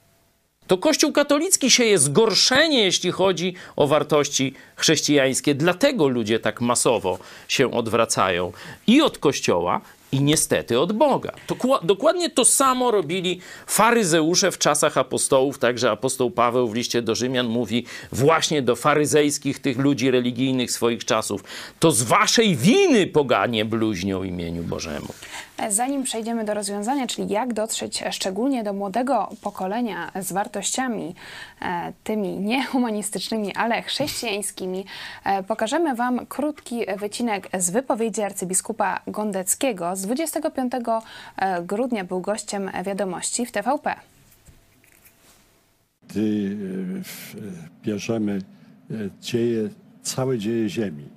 To 0.66 0.79
Kościół 0.79 1.12
katolicki 1.12 1.70
sieje 1.70 1.99
zgorszenie, 1.99 2.85
jeśli 2.85 3.11
chodzi 3.12 3.55
o 3.77 3.87
wartości 3.87 4.55
chrześcijańskie. 4.77 5.55
Dlatego 5.55 6.09
ludzie 6.09 6.40
tak 6.40 6.61
masowo 6.61 7.18
się 7.49 7.70
odwracają 7.70 8.53
i 8.87 9.03
od 9.03 9.18
Kościoła, 9.18 9.81
i 10.14 10.20
niestety 10.20 10.81
od 10.81 10.92
Boga. 10.92 11.33
Dokładnie 11.83 12.31
to 12.31 12.44
samo 12.44 12.90
robili 12.90 13.40
faryzeusze 13.66 14.50
w 14.50 14.59
czasach 14.59 14.98
apostołów, 14.98 15.59
także 15.59 15.90
apostoł 15.90 16.31
Paweł 16.31 16.68
w 16.68 16.74
liście 16.74 17.03
do 17.03 17.14
Rzymian 17.14 17.46
mówi 17.46 17.87
właśnie 18.12 18.62
do 18.62 18.77
faryzejskich 18.77 19.59
tych 19.59 19.79
ludzi 19.79 20.11
religijnych 20.11 20.70
swoich 20.70 21.05
czasów. 21.05 21.44
To 21.81 21.92
z 21.92 22.03
waszej 22.03 22.57
winy 22.57 23.07
poganie 23.07 23.64
bluźnią 23.64 24.22
imieniu 24.22 24.62
Bożemu. 24.62 25.14
Zanim 25.68 26.02
przejdziemy 26.02 26.44
do 26.44 26.54
rozwiązania, 26.54 27.06
czyli 27.06 27.28
jak 27.28 27.52
dotrzeć 27.52 28.04
szczególnie 28.10 28.62
do 28.62 28.72
młodego 28.72 29.30
pokolenia 29.42 30.12
z 30.20 30.32
wartościami 30.32 31.14
e, 31.62 31.92
tymi 32.04 32.38
nie 32.40 32.64
humanistycznymi, 32.64 33.54
ale 33.54 33.82
chrześcijańskimi, 33.82 34.84
e, 35.24 35.42
pokażemy 35.42 35.94
Wam 35.94 36.26
krótki 36.26 36.80
wycinek 36.98 37.48
z 37.58 37.70
wypowiedzi 37.70 38.22
arcybiskupa 38.22 39.00
Gondeckiego 39.06 39.96
z 39.96 40.02
25 40.02 40.72
e, 41.36 41.62
grudnia 41.62 42.04
był 42.04 42.20
gościem 42.20 42.70
wiadomości 42.84 43.46
w 43.46 43.52
TVP. 43.52 43.94
Gdy 46.08 46.56
bierzemy 47.82 48.38
dzieje, 49.20 49.68
całe 50.02 50.38
dzieje 50.38 50.68
Ziemi 50.68 51.08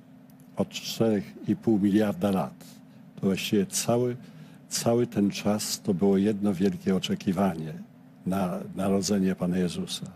od 0.56 0.68
4,5 0.68 1.82
miliarda 1.82 2.30
lat, 2.30 2.77
to 3.20 3.26
właściwie 3.26 3.66
cały, 3.66 4.16
cały 4.68 5.06
ten 5.06 5.30
czas 5.30 5.80
to 5.80 5.94
było 5.94 6.18
jedno 6.18 6.54
wielkie 6.54 6.96
oczekiwanie 6.96 7.72
na 8.26 8.60
narodzenie 8.76 9.34
Pana 9.34 9.58
Jezusa. 9.58 10.06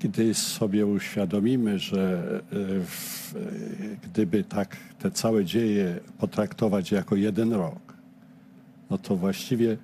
Gdy 0.00 0.34
sobie 0.34 0.86
uświadomimy, 0.86 1.78
że 1.78 2.22
e, 2.52 3.96
gdyby 4.04 4.44
tak 4.44 4.76
te 4.98 5.10
całe 5.10 5.44
dzieje 5.44 6.00
potraktować 6.18 6.92
jako 6.92 7.16
jeden 7.16 7.52
rok, 7.52 7.94
no 8.90 8.98
to 8.98 9.16
właściwie 9.16 9.76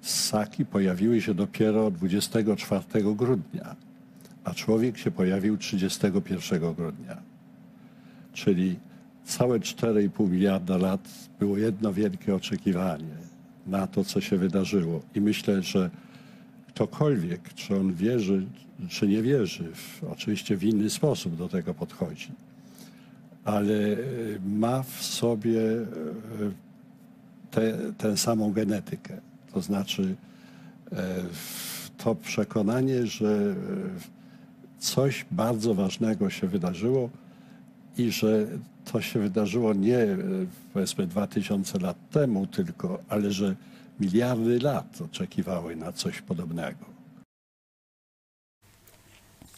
ssaki 0.00 0.64
pojawiły 0.64 1.20
się 1.20 1.34
dopiero 1.34 1.90
24 1.90 2.84
grudnia, 3.14 3.76
a 4.44 4.54
człowiek 4.54 4.98
się 4.98 5.10
pojawił 5.10 5.58
31 5.58 6.74
grudnia. 6.74 7.16
Czyli 8.32 8.76
całe 9.24 9.60
4,5 9.60 10.30
miliarda 10.30 10.76
lat 10.76 11.08
było 11.40 11.58
jedno 11.58 11.92
wielkie 11.92 12.34
oczekiwanie 12.34 13.16
na 13.66 13.86
to, 13.86 14.04
co 14.04 14.20
się 14.20 14.36
wydarzyło. 14.36 15.00
I 15.14 15.20
myślę, 15.20 15.62
że 15.62 15.90
ktokolwiek, 16.68 17.54
czy 17.54 17.76
on 17.76 17.94
wierzy, 17.94 18.46
czy 18.88 19.08
nie 19.08 19.22
wierzy, 19.22 19.72
w, 19.74 20.04
oczywiście 20.04 20.56
w 20.56 20.64
inny 20.64 20.90
sposób 20.90 21.36
do 21.36 21.48
tego 21.48 21.74
podchodzi, 21.74 22.32
ale 23.44 23.74
e, 23.74 23.96
ma 24.46 24.82
w 24.82 25.02
sobie 25.02 25.60
e, 27.56 27.92
tę 27.98 28.16
samą 28.16 28.52
genetykę. 28.52 29.20
To 29.52 29.60
znaczy 29.60 30.16
e, 30.92 31.14
to 31.98 32.14
przekonanie, 32.14 33.06
że 33.06 33.54
coś 34.78 35.26
bardzo 35.30 35.74
ważnego 35.74 36.30
się 36.30 36.46
wydarzyło 36.46 37.10
i 37.98 38.10
że 38.10 38.46
to 38.84 39.02
się 39.02 39.18
wydarzyło 39.20 39.74
nie 39.74 40.06
powiedzmy 40.72 41.06
2000 41.06 41.78
lat 41.78 41.96
temu 42.10 42.46
tylko, 42.46 42.98
ale 43.08 43.30
że 43.30 43.54
miliardy 44.00 44.58
lat 44.58 44.98
oczekiwały 45.04 45.76
na 45.76 45.92
coś 45.92 46.20
podobnego. 46.22 46.92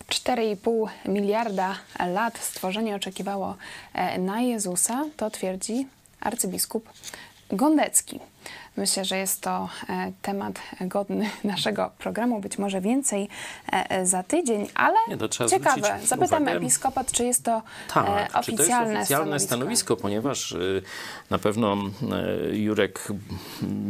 4,5 0.09 0.89
miliarda 1.09 1.77
lat 2.07 2.39
stworzenie 2.39 2.97
oczekiwało 2.97 3.57
e, 3.93 4.19
na 4.19 4.41
Jezusa, 4.41 5.05
to 5.17 5.31
twierdzi 5.31 5.87
arcybiskup 6.21 6.89
Gondecki. 7.51 8.21
Myślę, 8.77 9.05
że 9.05 9.19
jest 9.19 9.41
to 9.41 9.69
e, 9.89 10.13
temat 10.23 10.61
godny 10.81 11.31
naszego 11.45 11.91
programu, 11.99 12.41
być 12.41 12.59
może 12.59 12.81
więcej 12.81 13.29
e, 13.73 14.07
za 14.07 14.23
tydzień, 14.23 14.69
ale 14.75 14.97
Nie, 15.09 15.49
ciekawe. 15.49 15.99
Zapytam 16.05 16.43
uwagę. 16.43 16.59
episkopat, 16.59 17.13
czy 17.13 17.25
jest 17.25 17.45
to 17.45 17.63
tak, 17.95 18.05
oficjalne, 18.07 18.43
czy 18.43 18.57
to 18.57 18.63
jest 18.63 18.73
oficjalne 18.73 19.05
stanowisko? 19.07 19.47
stanowisko, 19.47 19.97
ponieważ 19.97 20.57
na 21.31 21.39
pewno 21.39 21.77
Jurek 22.53 23.09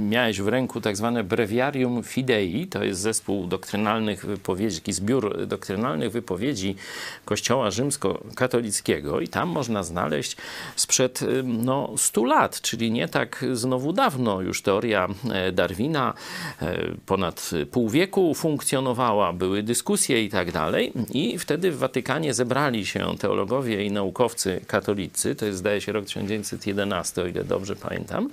miałeś 0.09 0.41
w 0.41 0.49
ręku 0.49 0.81
tak 0.81 0.97
zwane 0.97 1.25
breviarium 1.25 2.03
fidei, 2.03 2.67
to 2.67 2.85
jest 2.85 3.01
zespół 3.01 3.47
doktrynalnych 3.47 4.27
wypowiedzi, 4.27 4.93
zbiór 4.93 5.47
doktrynalnych 5.47 6.13
wypowiedzi 6.13 6.77
Kościoła 7.25 7.71
rzymskokatolickiego 7.71 9.21
i 9.21 9.29
tam 9.29 9.49
można 9.49 9.83
znaleźć 9.83 10.37
sprzed 10.77 11.21
no, 11.45 11.91
100 11.97 12.25
lat, 12.25 12.61
czyli 12.61 12.91
nie 12.91 13.09
tak 13.09 13.45
znowu 13.53 13.93
dawno 13.93 14.43
już 14.45 14.63
teoria 14.63 15.09
e, 15.31 15.53
Darwina 15.53 16.15
e, 16.63 16.79
ponad 17.07 17.51
pół 17.71 17.89
wieku 17.89 18.35
funkcjonowała, 18.35 19.33
były 19.33 19.63
dyskusje 19.63 20.25
i 20.25 20.31
tak 20.31 20.53
dalej. 20.53 20.93
I 21.13 21.39
wtedy 21.39 21.71
w 21.71 21.79
Watykanie 21.79 22.35
zebrali 22.35 22.87
się 22.87 23.15
teologowie 23.19 23.85
i 23.85 23.91
naukowcy 23.91 24.61
katolicy, 24.67 25.35
to 25.35 25.47
jest 25.47 25.59
zdaje 25.59 25.81
się 25.81 25.93
rok 25.93 26.05
1911, 26.05 27.23
o 27.23 27.27
ile 27.27 27.45
dobrze 27.45 27.77
pamiętam. 27.77 28.31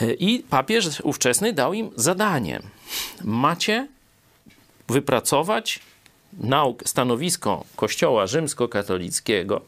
E, 0.00 0.12
I 0.12 0.38
papież 0.38 1.00
ówczesny 1.00 1.52
dał 1.52 1.74
im 1.74 1.90
zadanie. 1.96 2.60
Macie 3.24 3.88
wypracować 4.88 5.80
nauk, 6.32 6.82
stanowisko 6.86 7.64
Kościoła 7.76 8.26
rzymskokatolickiego 8.26 9.60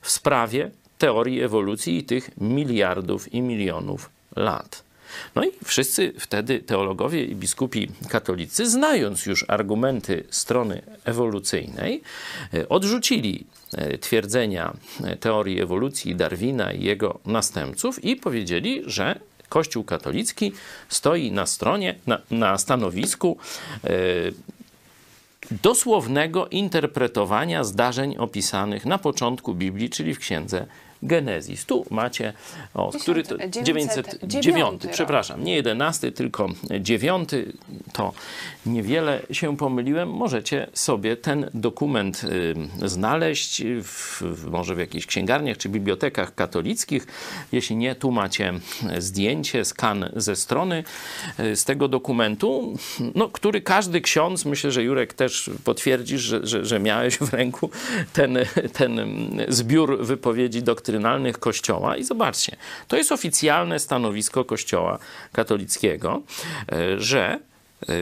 w 0.00 0.10
sprawie 0.10 0.70
teorii 0.98 1.42
ewolucji 1.42 1.98
i 1.98 2.04
tych 2.04 2.30
miliardów 2.38 3.34
i 3.34 3.42
milionów 3.42 4.10
lat. 4.36 4.89
No 5.34 5.44
i 5.44 5.50
wszyscy 5.64 6.12
wtedy 6.18 6.58
teologowie 6.58 7.24
i 7.24 7.34
biskupi 7.34 7.88
katolicy, 8.08 8.70
znając 8.70 9.26
już 9.26 9.44
argumenty 9.48 10.24
strony 10.30 10.82
ewolucyjnej, 11.04 12.02
e, 12.54 12.68
odrzucili 12.68 13.46
e, 13.72 13.98
twierdzenia 13.98 14.72
e, 15.04 15.16
teorii 15.16 15.60
ewolucji 15.60 16.16
Darwina 16.16 16.72
i 16.72 16.84
jego 16.84 17.18
następców 17.26 18.04
i 18.04 18.16
powiedzieli, 18.16 18.82
że 18.86 19.20
Kościół 19.50 19.84
katolicki 19.84 20.52
stoi 20.88 21.32
na 21.32 21.46
stronie, 21.46 21.94
na, 22.06 22.18
na 22.30 22.58
stanowisku 22.58 23.38
yy, 23.84 23.90
dosłownego 25.62 26.48
interpretowania 26.48 27.64
zdarzeń 27.64 28.16
opisanych 28.18 28.86
na 28.86 28.98
początku 28.98 29.54
Biblii, 29.54 29.90
czyli 29.90 30.14
w 30.14 30.18
księdze 30.18 30.66
Genezis. 31.02 31.66
Tu 31.66 31.86
macie, 31.90 32.32
o, 32.74 32.92
który 33.02 33.22
to 33.22 33.36
909, 33.48 34.84
rok. 34.84 34.92
przepraszam, 34.92 35.44
nie 35.44 35.54
11, 35.54 36.12
tylko 36.12 36.48
9. 36.80 37.28
To 37.92 38.12
niewiele 38.66 39.22
się 39.30 39.56
pomyliłem. 39.56 40.10
Możecie 40.10 40.66
sobie 40.72 41.16
ten 41.16 41.50
dokument 41.54 42.24
y, 42.24 42.88
znaleźć, 42.88 43.62
w, 43.82 44.22
może 44.50 44.74
w 44.74 44.78
jakichś 44.78 45.06
księgarniach 45.06 45.56
czy 45.56 45.68
bibliotekach 45.68 46.34
katolickich. 46.34 47.06
Jeśli 47.52 47.76
nie, 47.76 47.94
tu 47.94 48.10
macie 48.10 48.52
zdjęcie, 48.98 49.64
skan 49.64 50.10
ze 50.16 50.36
strony 50.36 50.84
y, 51.40 51.56
z 51.56 51.64
tego 51.64 51.88
dokumentu, 51.88 52.74
no, 53.14 53.28
który 53.28 53.60
każdy 53.60 54.00
ksiądz, 54.00 54.44
myślę, 54.44 54.72
że 54.72 54.82
Jurek 54.82 55.14
też 55.14 55.50
potwierdzisz, 55.64 56.20
że, 56.20 56.46
że, 56.46 56.64
że 56.64 56.80
miałeś 56.80 57.18
w 57.18 57.32
ręku 57.32 57.70
ten, 58.12 58.38
ten 58.72 59.00
zbiór 59.48 60.04
wypowiedzi 60.04 60.62
doktrynalnych 60.62 60.89
doktrynalnych 60.90 61.38
Kościoła 61.38 61.96
i 61.96 62.04
zobaczcie, 62.04 62.56
to 62.88 62.96
jest 62.96 63.12
oficjalne 63.12 63.78
stanowisko 63.78 64.44
Kościoła 64.44 64.98
katolickiego, 65.32 66.22
e, 66.72 67.00
że 67.00 67.24
e, 67.28 67.94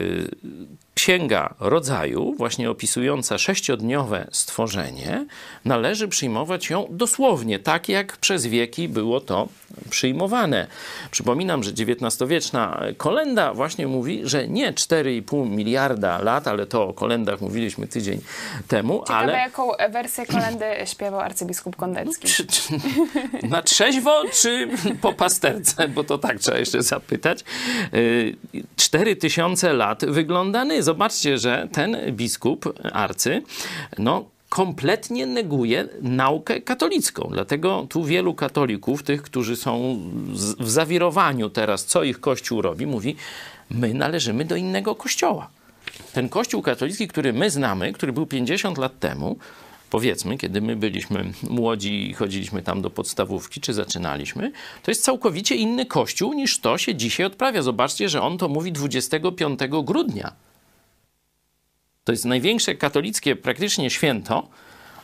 Księga 0.98 1.54
Rodzaju, 1.60 2.34
właśnie 2.38 2.70
opisująca 2.70 3.38
sześciodniowe 3.38 4.26
stworzenie, 4.32 5.26
należy 5.64 6.08
przyjmować 6.08 6.70
ją 6.70 6.86
dosłownie, 6.90 7.58
tak 7.58 7.88
jak 7.88 8.16
przez 8.16 8.46
wieki 8.46 8.88
było 8.88 9.20
to 9.20 9.48
przyjmowane. 9.90 10.66
Przypominam, 11.10 11.62
że 11.62 11.70
XIX-wieczna 11.70 12.82
kolenda 12.96 13.54
właśnie 13.54 13.86
mówi, 13.86 14.20
że 14.24 14.48
nie 14.48 14.72
4,5 14.72 15.50
miliarda 15.50 16.18
lat, 16.18 16.48
ale 16.48 16.66
to 16.66 16.84
o 16.84 16.92
kolendach 16.92 17.40
mówiliśmy 17.40 17.86
tydzień 17.86 18.20
temu, 18.68 18.98
Ciekawe, 19.00 19.18
ale... 19.18 19.32
jaką 19.32 19.70
wersję 19.90 20.26
kolendy 20.26 20.64
śpiewał 20.92 21.20
arcybiskup 21.20 21.76
Kondecki. 21.76 22.28
Czy, 22.28 22.46
czy, 22.46 22.62
na 23.42 23.62
trzeźwo, 23.62 24.22
czy 24.32 24.68
po 25.00 25.12
pasterce? 25.12 25.88
Bo 25.88 26.04
to 26.04 26.18
tak 26.18 26.38
trzeba 26.38 26.58
jeszcze 26.58 26.82
zapytać. 26.82 27.44
4000 28.76 29.72
lat 29.72 30.04
wyglądany 30.04 30.82
zobaczcie, 30.88 31.38
że 31.38 31.68
ten 31.72 31.96
biskup 32.12 32.74
arcy, 32.92 33.42
no 33.98 34.24
kompletnie 34.48 35.26
neguje 35.26 35.88
naukę 36.02 36.60
katolicką. 36.60 37.28
Dlatego 37.32 37.86
tu 37.88 38.04
wielu 38.04 38.34
katolików, 38.34 39.02
tych, 39.02 39.22
którzy 39.22 39.56
są 39.56 39.98
w 40.60 40.70
zawirowaniu 40.70 41.50
teraz, 41.50 41.84
co 41.84 42.02
ich 42.02 42.20
kościół 42.20 42.62
robi, 42.62 42.86
mówi, 42.86 43.16
my 43.70 43.94
należymy 43.94 44.44
do 44.44 44.56
innego 44.56 44.94
kościoła. 44.94 45.50
Ten 46.12 46.28
kościół 46.28 46.62
katolicki, 46.62 47.08
który 47.08 47.32
my 47.32 47.50
znamy, 47.50 47.92
który 47.92 48.12
był 48.12 48.26
50 48.26 48.78
lat 48.78 48.98
temu, 48.98 49.36
powiedzmy, 49.90 50.38
kiedy 50.38 50.60
my 50.60 50.76
byliśmy 50.76 51.32
młodzi 51.50 52.10
i 52.10 52.14
chodziliśmy 52.14 52.62
tam 52.62 52.82
do 52.82 52.90
podstawówki, 52.90 53.60
czy 53.60 53.74
zaczynaliśmy, 53.74 54.52
to 54.82 54.90
jest 54.90 55.04
całkowicie 55.04 55.54
inny 55.54 55.86
kościół 55.86 56.32
niż 56.32 56.60
to 56.60 56.78
się 56.78 56.94
dzisiaj 56.94 57.26
odprawia. 57.26 57.62
Zobaczcie, 57.62 58.08
że 58.08 58.22
on 58.22 58.38
to 58.38 58.48
mówi 58.48 58.72
25 58.72 59.60
grudnia. 59.84 60.32
To 62.08 62.12
jest 62.12 62.24
największe 62.24 62.74
katolickie 62.74 63.36
praktycznie 63.36 63.90
święto, 63.90 64.48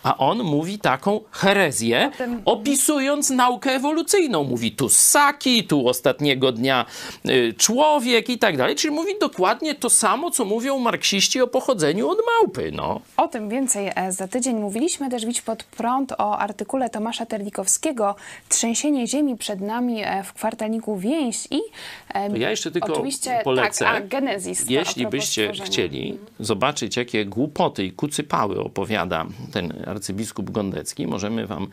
a 0.05 0.17
on 0.17 0.43
mówi 0.43 0.79
taką 0.79 1.21
herezję, 1.31 2.11
opisując 2.45 3.31
naukę 3.31 3.71
ewolucyjną. 3.71 4.45
Mówi 4.45 4.73
tu 4.73 4.89
ssaki, 4.89 5.65
tu 5.65 5.89
ostatniego 5.89 6.53
dnia 6.53 6.87
y, 7.29 7.55
człowiek 7.59 8.29
i 8.29 8.39
tak 8.39 8.57
dalej. 8.57 8.77
Czyli 8.77 8.95
mówi 8.95 9.13
dokładnie 9.21 9.75
to 9.75 9.91
samo, 9.91 10.31
co 10.31 10.45
mówią 10.45 10.79
marksiści 10.79 11.41
o 11.41 11.47
pochodzeniu 11.47 12.09
od 12.09 12.19
małpy. 12.27 12.73
No. 12.73 13.01
O 13.17 13.29
tym 13.29 13.49
więcej 13.49 13.91
e, 13.95 14.13
za 14.13 14.29
tydzień 14.29 14.57
mówiliśmy 14.57 15.11
też 15.11 15.27
Bić 15.27 15.43
pod 15.43 15.65
prąd 15.65 16.13
o 16.13 16.39
artykule 16.39 16.91
Tomasza 16.91 17.27
Terlikowskiego 17.27 18.17
Trzęsienie 18.49 19.07
ziemi 19.07 19.37
przed 19.37 19.61
nami 19.61 20.03
e, 20.05 20.25
w 20.25 20.33
kwartalniku 20.33 20.97
Więź 20.97 21.49
i 21.51 21.61
e, 22.09 22.31
to 22.31 22.37
ja 22.37 22.51
jeszcze 22.51 22.71
tylko 22.71 22.93
oczywiście, 22.93 23.41
polecę, 23.45 23.85
tak, 23.85 24.05
a 24.05 24.07
Genezis, 24.07 24.71
jeśli 24.71 25.07
byście 25.07 25.53
chcieli 25.65 26.19
zobaczyć, 26.41 26.97
jakie 26.97 27.25
głupoty 27.25 27.85
i 27.85 27.93
kucypały 27.93 28.61
opowiada 28.61 29.27
ten 29.53 29.85
arcybiskup 29.95 30.51
Gondecki. 30.51 31.07
Możemy 31.07 31.47
wam 31.47 31.67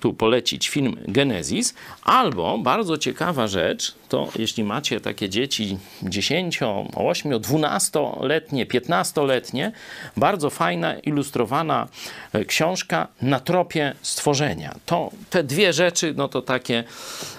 tu 0.00 0.14
polecić 0.14 0.68
film 0.68 0.96
Genezis, 1.08 1.74
albo 2.02 2.58
bardzo 2.58 2.98
ciekawa 2.98 3.46
rzecz, 3.46 3.94
to 4.12 4.28
jeśli 4.36 4.64
macie 4.64 5.00
takie 5.00 5.28
dzieci 5.28 5.78
10, 6.02 6.60
8, 6.94 7.32
12-letnie, 7.32 8.66
15-letnie, 8.66 9.72
bardzo 10.16 10.50
fajna, 10.50 10.94
ilustrowana 10.98 11.88
e, 12.32 12.44
książka 12.44 13.08
na 13.22 13.40
tropie 13.40 13.94
stworzenia. 14.02 14.74
To 14.86 15.10
te 15.30 15.44
dwie 15.44 15.72
rzeczy, 15.72 16.14
no 16.16 16.28
to 16.28 16.42
takie, 16.42 16.84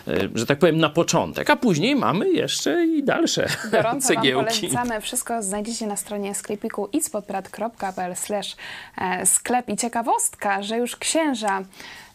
e, 0.08 0.30
że 0.36 0.46
tak 0.46 0.60
powiem, 0.60 0.78
na 0.78 0.90
początek, 0.90 1.50
a 1.50 1.56
później 1.56 1.96
mamy 1.96 2.30
jeszcze 2.30 2.86
i 2.86 3.04
dalsze 3.04 3.48
Gorąco 3.72 4.08
cegiełki. 4.08 4.68
Wam 4.68 4.72
polecamy. 4.72 5.02
Wszystko 5.02 5.44
znajdziecie 5.44 5.88
na 5.88 5.96
stronie 5.96 6.36
sklepiku 6.36 6.90
itspodprat.pl 6.92 8.14
e, 8.98 9.26
sklep 9.26 9.70
i 9.70 9.78
ciekawostka, 9.78 10.62
że 10.64 10.78
już 10.78 10.96
księża 10.96 11.64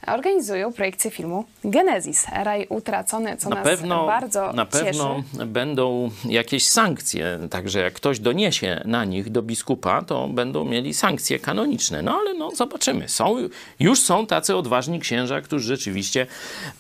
organizują 0.07 0.73
projekcję 0.73 1.11
filmu 1.11 1.44
Genezis, 1.64 2.27
Raj 2.33 2.66
Utracony, 2.68 3.37
co 3.37 3.49
na 3.49 3.57
nas 3.57 3.64
pewno, 3.64 4.07
bardzo 4.07 4.48
Na 4.53 4.67
pewno 4.67 5.23
cieszy. 5.33 5.47
będą 5.47 6.11
jakieś 6.25 6.69
sankcje, 6.69 7.39
także 7.51 7.81
jak 7.81 7.95
ktoś 7.95 8.21
doniesie 8.21 8.83
na 8.85 9.05
nich 9.05 9.31
do 9.31 9.43
biskupa, 9.43 10.03
to 10.03 10.29
będą 10.29 10.65
mieli 10.65 10.95
sankcje 10.95 11.39
kanoniczne. 11.39 12.03
No 12.03 12.19
ale 12.21 12.35
no 12.35 12.51
zobaczymy. 12.51 13.09
Są, 13.09 13.37
już 13.81 14.01
są 14.01 14.27
tacy 14.27 14.57
odważni 14.57 15.01
księża, 15.01 15.41
którzy 15.41 15.67
rzeczywiście 15.67 16.27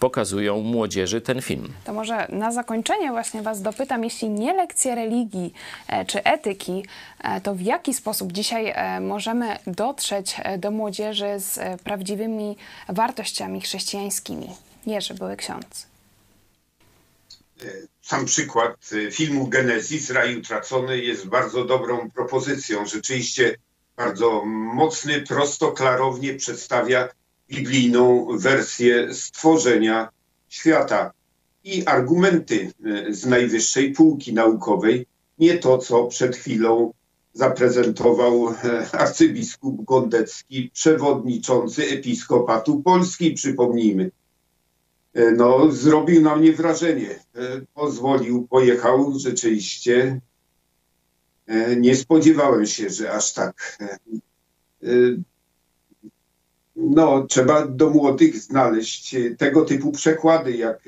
pokazują 0.00 0.60
młodzieży 0.60 1.20
ten 1.20 1.42
film. 1.42 1.72
To 1.84 1.92
może 1.92 2.26
na 2.28 2.52
zakończenie 2.52 3.10
właśnie 3.10 3.42
was 3.42 3.62
dopytam, 3.62 4.04
jeśli 4.04 4.30
nie 4.30 4.54
lekcje 4.54 4.94
religii 4.94 5.52
e, 5.88 6.04
czy 6.04 6.24
etyki, 6.24 6.84
e, 7.20 7.40
to 7.40 7.54
w 7.54 7.60
jaki 7.60 7.94
sposób 7.94 8.32
dzisiaj 8.32 8.72
e, 8.74 9.00
możemy 9.00 9.56
dotrzeć 9.66 10.36
do 10.58 10.70
młodzieży 10.70 11.26
z 11.36 11.80
prawdziwymi 11.82 12.56
wartościami 12.88 13.18
wartościami 13.18 13.60
chrześcijańskimi. 13.60 14.48
Jerzy, 14.86 15.14
były 15.14 15.36
ksiądz. 15.36 15.86
Sam 18.02 18.24
przykład 18.24 18.90
filmu 19.12 19.46
Genezis, 19.46 20.10
Raj 20.10 20.38
Utracony, 20.38 20.98
jest 20.98 21.26
bardzo 21.26 21.64
dobrą 21.64 22.10
propozycją. 22.10 22.86
Rzeczywiście 22.86 23.56
bardzo 23.96 24.44
mocny, 24.44 25.22
prosto, 25.22 25.72
klarownie 25.72 26.34
przedstawia 26.34 27.08
biblijną 27.48 28.26
wersję 28.38 29.14
stworzenia 29.14 30.08
świata 30.48 31.12
i 31.64 31.86
argumenty 31.86 32.72
z 33.10 33.26
najwyższej 33.26 33.92
półki 33.92 34.34
naukowej, 34.34 35.06
nie 35.38 35.58
to, 35.58 35.78
co 35.78 36.06
przed 36.06 36.36
chwilą 36.36 36.92
zaprezentował 37.32 38.48
e, 38.48 38.54
arcybiskup 38.92 39.84
Gondecki, 39.84 40.70
przewodniczący 40.74 41.84
Episkopatu 41.84 42.82
Polski, 42.82 43.30
przypomnijmy. 43.32 44.10
E, 45.18 45.30
no, 45.30 45.70
zrobił 45.72 46.22
na 46.22 46.36
mnie 46.36 46.52
wrażenie. 46.52 47.10
E, 47.10 47.60
pozwolił, 47.74 48.46
pojechał 48.46 49.18
rzeczywiście. 49.18 50.20
Nie 51.76 51.96
spodziewałem 51.96 52.66
się, 52.66 52.90
że 52.90 53.12
aż 53.12 53.32
tak. 53.32 53.78
No, 56.76 57.26
trzeba 57.26 57.66
do 57.66 57.90
młodych 57.90 58.36
znaleźć 58.36 59.16
tego 59.38 59.64
typu 59.64 59.92
przekłady, 59.92 60.56
jak, 60.56 60.84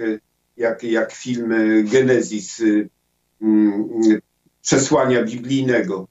jak, 0.57 0.83
jak 0.83 1.13
film 1.13 1.55
Genezis 1.93 2.63
przesłania 4.63 5.25
biblijnego. 5.25 6.09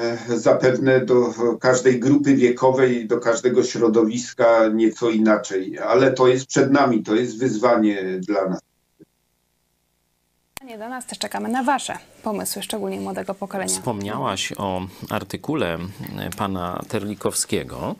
E, 0.00 0.38
zapewne 0.38 1.04
do 1.04 1.32
każdej 1.60 2.00
grupy 2.00 2.34
wiekowej, 2.34 3.06
do 3.06 3.18
każdego 3.18 3.64
środowiska 3.64 4.68
nieco 4.68 5.10
inaczej, 5.10 5.78
ale 5.78 6.12
to 6.12 6.28
jest 6.28 6.46
przed 6.46 6.72
nami, 6.72 7.02
to 7.02 7.14
jest 7.14 7.38
wyzwanie 7.38 8.20
dla 8.20 8.48
nas. 8.48 8.69
Nie 10.64 10.78
do 10.78 10.88
nas 10.88 11.06
też 11.06 11.18
czekamy 11.18 11.48
na 11.48 11.62
Wasze 11.62 11.98
pomysły, 12.22 12.62
szczególnie 12.62 13.00
młodego 13.00 13.34
pokolenia. 13.34 13.68
Wspomniałaś 13.70 14.52
o 14.58 14.80
artykule 15.10 15.74
e, 16.18 16.30
pana 16.36 16.80
Terlikowskiego. 16.88 17.94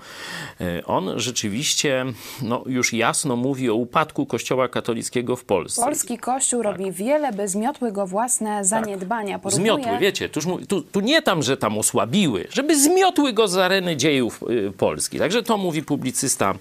E, 0.61 0.85
On 0.87 1.21
rzeczywiście 1.21 2.05
no, 2.43 2.63
już 2.67 2.93
jasno 2.93 3.37
mówi 3.37 3.71
o 3.71 3.75
upadku 3.75 4.27
Kościoła 4.27 4.69
katolickiego 4.69 5.37
w 5.37 5.45
Polsce. 5.45 5.83
Polski 5.83 6.19
Kościół 6.19 6.63
robi 6.63 6.93
wiele, 6.93 7.33
by 7.33 7.49
zmiotły 7.49 7.93
go 7.93 8.07
własne 8.07 8.65
zaniedbania. 8.65 9.39
Porównuje- 9.39 9.51
Zmiotły, 9.55 9.99
wiecie, 10.01 10.29
tuż, 10.29 10.45
tu, 10.69 10.83
tu 10.83 11.01
nie 11.01 11.23
tam, 11.23 11.43
że 11.43 11.57
tam 11.57 11.79
osłabiły, 11.79 12.47
żeby 12.51 12.81
zmiotły 12.81 13.33
go 13.33 13.49
z 13.49 13.57
areny 13.57 13.97
dziejów 13.97 14.43
y, 14.51 14.73
Polski. 14.73 15.19
Także 15.19 15.43
to 15.43 15.57
mówi 15.57 15.83
publicysta 15.83 16.55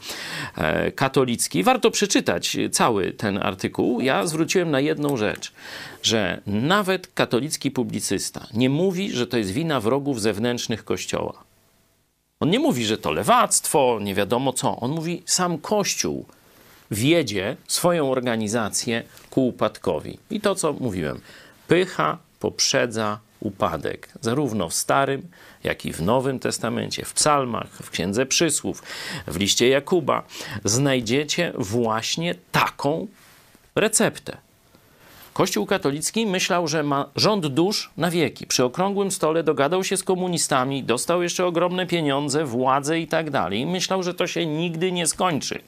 e, 0.57 0.91
katolicki. 0.91 1.63
Warto 1.63 1.91
przeczytać 1.91 2.57
cały 2.71 3.11
ten 3.11 3.37
artykuł. 3.37 4.01
Ja 4.01 4.27
zwróciłem 4.27 4.71
na 4.71 4.79
jedną 4.79 5.17
rzecz, 5.17 5.51
że 6.03 6.41
nawet 6.47 7.13
katolicki 7.13 7.71
publicysta 7.71 8.47
nie 8.53 8.69
mówi, 8.69 9.11
że 9.11 9.27
to 9.27 9.37
jest 9.37 9.51
wina 9.51 9.79
wrogów 9.79 10.21
zewnętrznych 10.21 10.85
Kościoła. 10.85 11.43
On 12.39 12.49
nie 12.49 12.59
mówi, 12.59 12.85
że 12.85 12.97
to 12.97 13.11
lewactwo, 13.11 13.99
nie 14.01 14.15
wiadomo 14.15 14.53
co. 14.53 14.79
On 14.79 14.91
mówi, 14.91 15.23
sam 15.25 15.57
Kościół 15.57 16.25
wiedzie 16.91 17.57
swoją 17.67 18.11
organizację 18.11 19.03
ku 19.29 19.47
upadkowi. 19.47 20.17
I 20.29 20.41
to, 20.41 20.55
co 20.55 20.73
mówiłem, 20.73 21.21
pycha 21.67 22.17
poprzedza 22.39 23.19
upadek, 23.39 24.09
zarówno 24.21 24.69
w 24.69 24.73
Starym, 24.73 25.27
jak 25.63 25.85
i 25.85 25.93
w 25.93 26.01
Nowym 26.01 26.39
Testamencie, 26.39 27.05
w 27.05 27.13
psalmach, 27.13 27.69
w 27.69 27.89
Księdze 27.89 28.25
Przysłów, 28.25 28.83
w 29.27 29.37
liście 29.37 29.69
Jakuba. 29.69 30.23
Znajdziecie 30.65 31.53
właśnie 31.57 32.35
taką 32.51 33.07
receptę. 33.75 34.37
Kościół 35.39 35.65
katolicki 35.65 36.25
myślał, 36.25 36.67
że 36.67 36.83
ma 36.83 37.05
rząd 37.15 37.47
dusz 37.47 37.89
na 37.97 38.11
wieki. 38.11 38.47
Przy 38.47 38.63
okrągłym 38.63 39.11
stole 39.11 39.43
dogadał 39.43 39.83
się 39.83 39.97
z 39.97 40.03
komunistami, 40.03 40.83
dostał 40.83 41.23
jeszcze 41.23 41.45
ogromne 41.45 41.85
pieniądze, 41.87 42.45
władzę 42.45 42.99
i 42.99 43.07
tak 43.07 43.29
dalej. 43.29 43.65
Myślał, 43.65 44.03
że 44.03 44.13
to 44.13 44.27
się 44.27 44.45
nigdy 44.45 44.91
nie 44.91 45.07
skończy. 45.07 45.61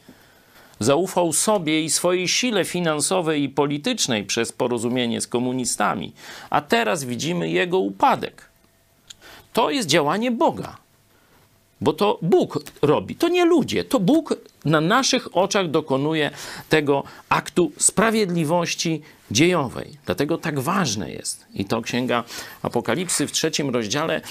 Zaufał 0.80 1.34
sobie 1.34 1.82
i 1.82 1.90
swojej 1.90 2.28
sile 2.28 2.66
finansowej 2.66 3.44
i 3.44 3.50
politycznej 3.50 4.26
przez 4.26 4.52
porozumienie 4.52 5.22
z 5.22 5.28
komunistami, 5.28 6.14
a 6.50 6.62
teraz 6.62 7.04
widzimy 7.04 7.50
jego 7.50 7.80
upadek. 7.80 8.50
To 9.54 9.70
jest 9.70 9.88
działanie 9.88 10.32
Boga. 10.32 10.78
Bo 11.82 11.94
to 11.94 12.20
Bóg 12.22 12.64
robi, 12.82 13.16
to 13.16 13.28
nie 13.28 13.46
ludzie, 13.46 13.84
to 13.84 14.00
Bóg 14.00 14.36
na 14.66 14.82
naszych 14.82 15.38
oczach 15.38 15.70
dokonuje 15.72 16.32
tego 16.70 17.04
aktu 17.30 17.72
sprawiedliwości 17.78 19.02
dziejowej. 19.32 19.98
Dlatego 20.06 20.38
tak 20.38 20.60
ważne 20.60 21.12
jest. 21.12 21.46
I 21.54 21.66
to 21.66 21.82
Księga 21.82 22.24
Apokalipsy 22.62 23.28
w 23.28 23.32
trzecim 23.32 23.70
rozdziale 23.70 24.22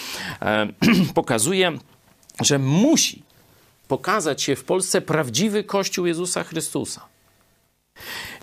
e, 0.43 0.67
pokazuje, 1.15 1.79
że 2.41 2.59
musi 2.59 3.23
pokazać 3.89 4.43
się 4.43 4.57
w 4.57 4.65
Polsce 4.65 5.01
prawdziwy 5.01 5.65
Kościół 5.65 6.07
Jezusa 6.07 6.45
Chrystusa. 6.45 7.01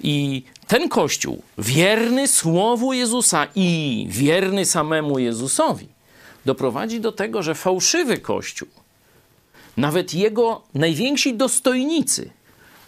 I 0.04 0.44
ten 0.68 0.90
Kościół, 0.90 1.42
wierny 1.58 2.28
Słowu 2.28 2.94
Jezusa 2.94 3.48
i 3.56 4.06
wierny 4.10 4.66
samemu 4.66 5.20
Jezusowi, 5.20 5.88
doprowadzi 6.46 7.00
do 7.00 7.12
tego, 7.12 7.44
że 7.44 7.56
fałszywy 7.56 8.18
Kościół, 8.18 8.68
nawet 9.78 10.14
jego 10.14 10.62
najwięksi 10.74 11.34
dostojnicy 11.38 12.30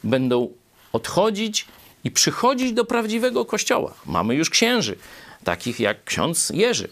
będą 0.04 0.50
odchodzić 0.94 1.66
i 2.04 2.12
przychodzić 2.12 2.74
do 2.74 2.86
prawdziwego 2.86 3.46
Kościoła. 3.46 3.94
Mamy 4.06 4.36
już 4.36 4.50
księży, 4.50 4.96
takich 5.44 5.80
jak 5.80 6.04
ksiądz 6.04 6.50
Jerzy. 6.54 6.88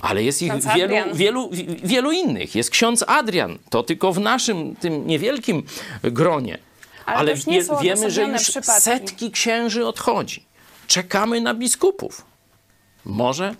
Ale 0.00 0.22
jest 0.22 0.42
ich 0.42 0.52
wielu, 0.76 0.94
wielu, 1.14 1.50
wi- 1.50 1.76
wielu 1.84 2.12
innych. 2.12 2.54
Jest 2.54 2.70
ksiądz 2.70 3.04
Adrian, 3.06 3.58
to 3.70 3.82
tylko 3.82 4.12
w 4.12 4.20
naszym, 4.20 4.76
tym 4.76 5.06
niewielkim 5.06 5.62
gronie. 6.02 6.58
Ale 7.06 7.18
Ale, 7.18 7.34
wie, 7.34 7.62
wiemy, 7.82 8.10
że 8.10 8.22
już 8.22 8.42
przypadki. 8.42 8.82
setki 8.82 9.30
księży 9.30 9.86
odchodzi. 9.86 10.44
Czekamy 10.86 11.40
na 11.40 11.54
biskupów. 11.54 12.24
Może, 13.04 13.54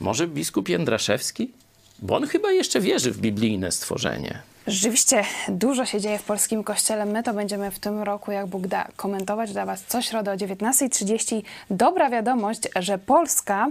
może 0.00 0.26
biskup 0.26 0.68
Jędraszewski? 0.68 1.50
Bo 1.98 2.16
on 2.16 2.26
chyba 2.26 2.52
jeszcze 2.52 2.80
wierzy 2.80 3.10
w 3.10 3.18
biblijne 3.18 3.72
stworzenie. 3.72 4.42
Rzeczywiście 4.66 5.22
dużo 5.48 5.84
się 5.84 6.00
dzieje 6.00 6.18
w 6.18 6.22
polskim 6.22 6.64
kościele. 6.64 7.06
My 7.06 7.22
to 7.22 7.34
będziemy 7.34 7.70
w 7.70 7.78
tym 7.78 8.02
roku, 8.02 8.32
jak 8.32 8.46
Bóg 8.46 8.66
da, 8.66 8.88
komentować 8.96 9.52
dla 9.52 9.66
Was 9.66 9.84
co 9.88 10.02
środę 10.02 10.32
o 10.32 10.34
19.30. 10.34 11.42
Dobra 11.70 12.10
wiadomość, 12.10 12.60
że 12.76 12.98
Polska 12.98 13.68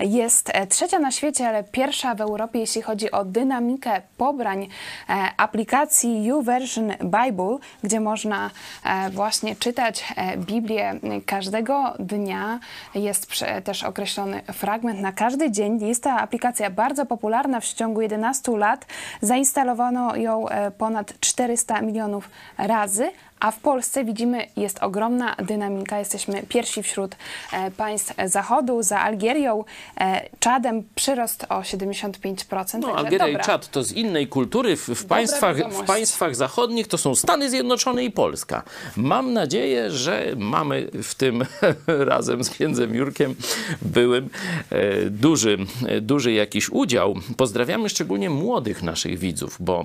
jest 0.00 0.50
e, 0.52 0.66
trzecia 0.66 0.98
na 0.98 1.10
świecie, 1.10 1.48
ale 1.48 1.64
pierwsza 1.64 2.14
w 2.14 2.20
Europie, 2.20 2.58
jeśli 2.58 2.82
chodzi 2.82 3.10
o 3.10 3.24
dynamikę 3.24 4.02
pobrań 4.16 4.62
e, 5.08 5.28
aplikacji 5.36 6.24
YouVersion 6.24 6.92
Bible, 7.00 7.58
gdzie 7.82 8.00
można 8.00 8.50
e, 8.84 9.10
właśnie 9.10 9.56
czytać 9.56 10.14
Biblię 10.36 11.00
każdego 11.26 11.94
dnia. 11.98 12.60
Jest 12.94 13.44
też 13.64 13.84
określony 13.84 14.42
fragment 14.52 15.00
na 15.00 15.12
każdy 15.12 15.50
dzień. 15.50 15.86
Jest 15.86 16.02
ta 16.02 16.20
aplikacja 16.20 16.70
bardzo 16.70 17.06
popularna. 17.06 17.60
W 17.60 17.64
ciągu 17.64 18.00
11 18.00 18.56
lat 18.56 18.86
zainstalowano 19.20 20.16
ją 20.16 20.33
ponad 20.78 21.20
400 21.20 21.82
milionów 21.82 22.30
razy. 22.58 23.10
A 23.44 23.50
w 23.50 23.60
Polsce 23.60 24.04
widzimy, 24.04 24.46
jest 24.56 24.82
ogromna 24.82 25.36
dynamika. 25.38 25.98
Jesteśmy 25.98 26.42
pierwsi 26.48 26.82
wśród 26.82 27.16
e, 27.52 27.70
państw 27.70 28.14
Zachodu, 28.24 28.82
za 28.82 29.00
Algierią, 29.00 29.64
e, 30.00 30.28
Czadem 30.38 30.82
przyrost 30.94 31.46
o 31.48 31.60
75%. 31.60 32.78
No, 32.78 32.96
Algieria 32.96 33.28
i 33.28 33.32
dobra. 33.32 33.44
Czad 33.44 33.70
to 33.70 33.82
z 33.82 33.92
innej 33.92 34.28
kultury. 34.28 34.76
W, 34.76 34.88
w, 34.88 35.06
państwach, 35.06 35.56
w 35.56 35.84
państwach 35.84 36.36
zachodnich 36.36 36.88
to 36.88 36.98
są 36.98 37.14
Stany 37.14 37.50
Zjednoczone 37.50 38.04
i 38.04 38.10
Polska. 38.10 38.62
Mam 38.96 39.32
nadzieję, 39.32 39.90
że 39.90 40.26
mamy 40.36 40.88
w 41.02 41.14
tym 41.14 41.44
razem 42.12 42.44
z 42.44 42.50
księdzem 42.50 42.94
Jurkiem 42.94 43.34
byłym 43.82 44.30
e, 44.70 45.10
duży, 45.10 45.58
duży 46.00 46.32
jakiś 46.32 46.70
udział. 46.70 47.14
Pozdrawiamy 47.36 47.88
szczególnie 47.88 48.30
młodych 48.30 48.82
naszych 48.82 49.18
widzów, 49.18 49.56
bo 49.60 49.84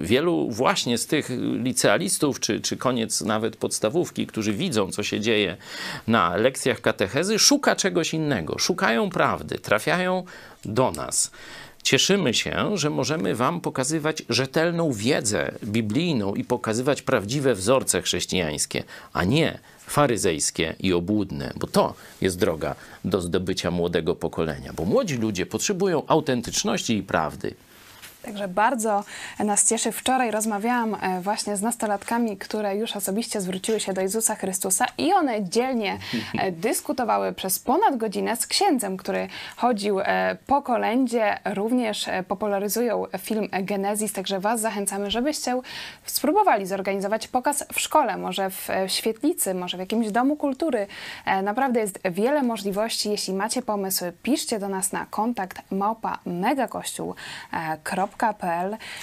wielu 0.00 0.50
właśnie 0.50 0.98
z 0.98 1.06
tych 1.06 1.30
licealistów, 1.62 2.40
czy, 2.40 2.60
czy 2.60 2.76
koniec 2.98 3.20
nawet 3.20 3.56
podstawówki, 3.56 4.26
którzy 4.26 4.52
widzą, 4.52 4.90
co 4.90 5.02
się 5.02 5.20
dzieje 5.20 5.56
na 6.06 6.36
lekcjach 6.36 6.80
katechezy, 6.80 7.38
szuka 7.38 7.76
czegoś 7.76 8.14
innego. 8.14 8.58
Szukają 8.58 9.10
prawdy, 9.10 9.58
trafiają 9.58 10.24
do 10.64 10.90
nas. 10.90 11.30
Cieszymy 11.82 12.34
się, 12.34 12.76
że 12.76 12.90
możemy 12.90 13.34
Wam 13.34 13.60
pokazywać 13.60 14.22
rzetelną 14.28 14.92
wiedzę 14.92 15.52
biblijną 15.64 16.34
i 16.34 16.44
pokazywać 16.44 17.02
prawdziwe 17.02 17.54
wzorce 17.54 18.02
chrześcijańskie, 18.02 18.84
a 19.12 19.24
nie 19.24 19.58
faryzejskie 19.86 20.74
i 20.80 20.92
obłudne, 20.92 21.52
bo 21.56 21.66
to 21.66 21.94
jest 22.20 22.38
droga 22.38 22.74
do 23.04 23.20
zdobycia 23.20 23.70
młodego 23.70 24.14
pokolenia. 24.14 24.72
Bo 24.72 24.84
młodzi 24.84 25.16
ludzie 25.16 25.46
potrzebują 25.46 26.02
autentyczności 26.06 26.96
i 26.96 27.02
prawdy. 27.02 27.54
Także 28.28 28.48
bardzo 28.48 29.04
nas 29.38 29.68
cieszy. 29.68 29.92
Wczoraj 29.92 30.30
rozmawiałam 30.30 30.96
e, 31.00 31.20
właśnie 31.20 31.56
z 31.56 31.62
nastolatkami, 31.62 32.36
które 32.36 32.76
już 32.76 32.96
osobiście 32.96 33.40
zwróciły 33.40 33.80
się 33.80 33.92
do 33.92 34.00
Jezusa 34.00 34.34
Chrystusa 34.34 34.86
i 34.98 35.12
one 35.12 35.44
dzielnie 35.44 35.98
e, 36.38 36.52
dyskutowały 36.66 37.32
przez 37.32 37.58
ponad 37.58 37.96
godzinę 37.96 38.36
z 38.36 38.46
księdzem, 38.46 38.96
który 38.96 39.28
chodził 39.56 40.00
e, 40.00 40.36
po 40.46 40.62
kolędzie. 40.62 41.38
Również 41.44 42.06
popularyzują 42.28 43.04
film 43.18 43.48
Genezis, 43.62 44.12
także 44.12 44.40
Was 44.40 44.60
zachęcamy, 44.60 45.10
żebyście 45.10 45.60
spróbowali 46.04 46.66
zorganizować 46.66 47.28
pokaz 47.28 47.64
w 47.72 47.80
szkole, 47.80 48.16
może 48.16 48.50
w 48.50 48.68
świetlicy, 48.86 49.54
może 49.54 49.76
w 49.76 49.80
jakimś 49.80 50.10
domu 50.10 50.36
kultury. 50.36 50.86
Naprawdę 51.42 51.80
jest 51.80 51.98
wiele 52.10 52.42
możliwości. 52.42 53.10
Jeśli 53.10 53.34
macie 53.34 53.62
pomysły, 53.62 54.12
piszcie 54.22 54.58
do 54.58 54.68
nas 54.68 54.92
na 54.92 55.06
kontakt 55.06 55.62
małpa 55.70 56.18
megakościół.pl. 56.26 58.17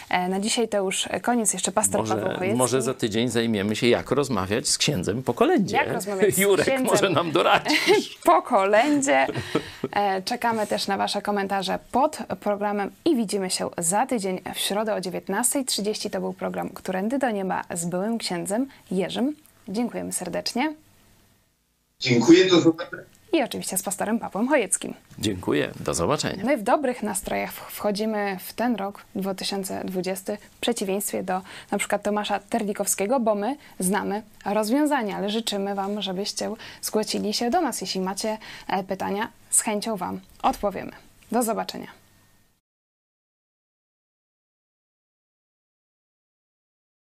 E, 0.10 0.28
Na 0.30 0.40
dzisiaj 0.40 0.68
to 0.68 0.78
już 0.78 1.10
koniec. 1.22 1.54
Jeszcze 1.54 1.72
pastor 1.72 2.08
Paweł 2.08 2.26
Może, 2.26 2.38
Chojecki. 2.38 2.58
może 2.58 2.82
za 2.82 2.94
tydzień 2.94 3.30
zajmiemy 3.30 3.76
się, 3.76 3.88
jak 3.88 4.12
rozmawiać 4.12 4.68
z 4.70 4.78
księdzem 4.78 5.24
po 5.24 5.34
kolędzie. 5.34 5.76
Jak 5.78 5.92
rozmawiać 5.94 6.36
z 6.36 6.38
Jurek 6.38 6.66
księdzem? 6.66 6.86
może 6.88 7.10
nam 7.10 7.32
doradzisz. 7.32 8.18
po 8.24 8.42
kolędzie. 8.42 9.28
E, 9.92 10.22
Czekamy 10.22 10.68
też 10.68 10.88
na 10.88 10.98
Wasze 10.98 11.22
komentarze 11.22 11.80
pod 11.92 12.18
programem 12.40 12.92
i 13.06 13.16
widzimy 13.16 13.50
się 13.50 13.70
za 13.78 14.06
tydzień 14.06 14.42
w 14.56 14.60
środę 14.60 14.94
o 14.96 14.98
19.30. 15.00 16.10
To 16.10 16.20
był 16.20 16.34
program 16.34 16.70
Którędy 16.70 17.20
do 17.20 17.32
Nieba 17.32 17.64
z 17.74 17.86
byłym 17.86 18.18
księdzem 18.18 18.68
Jerzym. 18.92 19.36
Dziękujemy 19.68 20.14
serdecznie 20.14 20.74
Dziękuję, 22.00 22.46
do 22.46 22.62
zobaczenia. 22.62 23.04
I 23.36 23.44
oczywiście 23.44 23.78
z 23.78 23.84
pastorem 23.84 24.20
Pawłem 24.20 24.48
Chojeckim. 24.48 24.94
Dziękuję, 25.20 25.72
do 25.80 25.94
zobaczenia. 25.94 26.44
My 26.46 26.58
w 26.58 26.64
dobrych 26.64 27.04
nastrojach 27.04 27.52
wchodzimy 27.54 28.38
w 28.40 28.54
ten 28.54 28.76
rok 28.76 29.06
2020 29.16 30.34
w 30.36 30.60
przeciwieństwie 30.60 31.24
do 31.24 31.42
na 31.72 31.78
przykład 31.78 32.04
Tomasza 32.04 32.40
Terlikowskiego, 32.40 33.20
bo 33.20 33.36
my 33.36 33.56
znamy 33.80 34.24
rozwiązania, 34.46 35.18
ale 35.18 35.30
życzymy 35.30 35.76
Wam, 35.76 36.02
żebyście 36.02 36.52
zgłosili 36.82 37.34
się 37.34 37.50
do 37.50 37.62
nas. 37.62 37.82
Jeśli 37.82 38.02
macie 38.02 38.38
e, 38.68 38.84
pytania, 38.84 39.30
z 39.50 39.62
chęcią 39.62 39.98
Wam 39.98 40.20
odpowiemy. 40.44 40.92
Do 41.32 41.44
zobaczenia. 41.44 42.05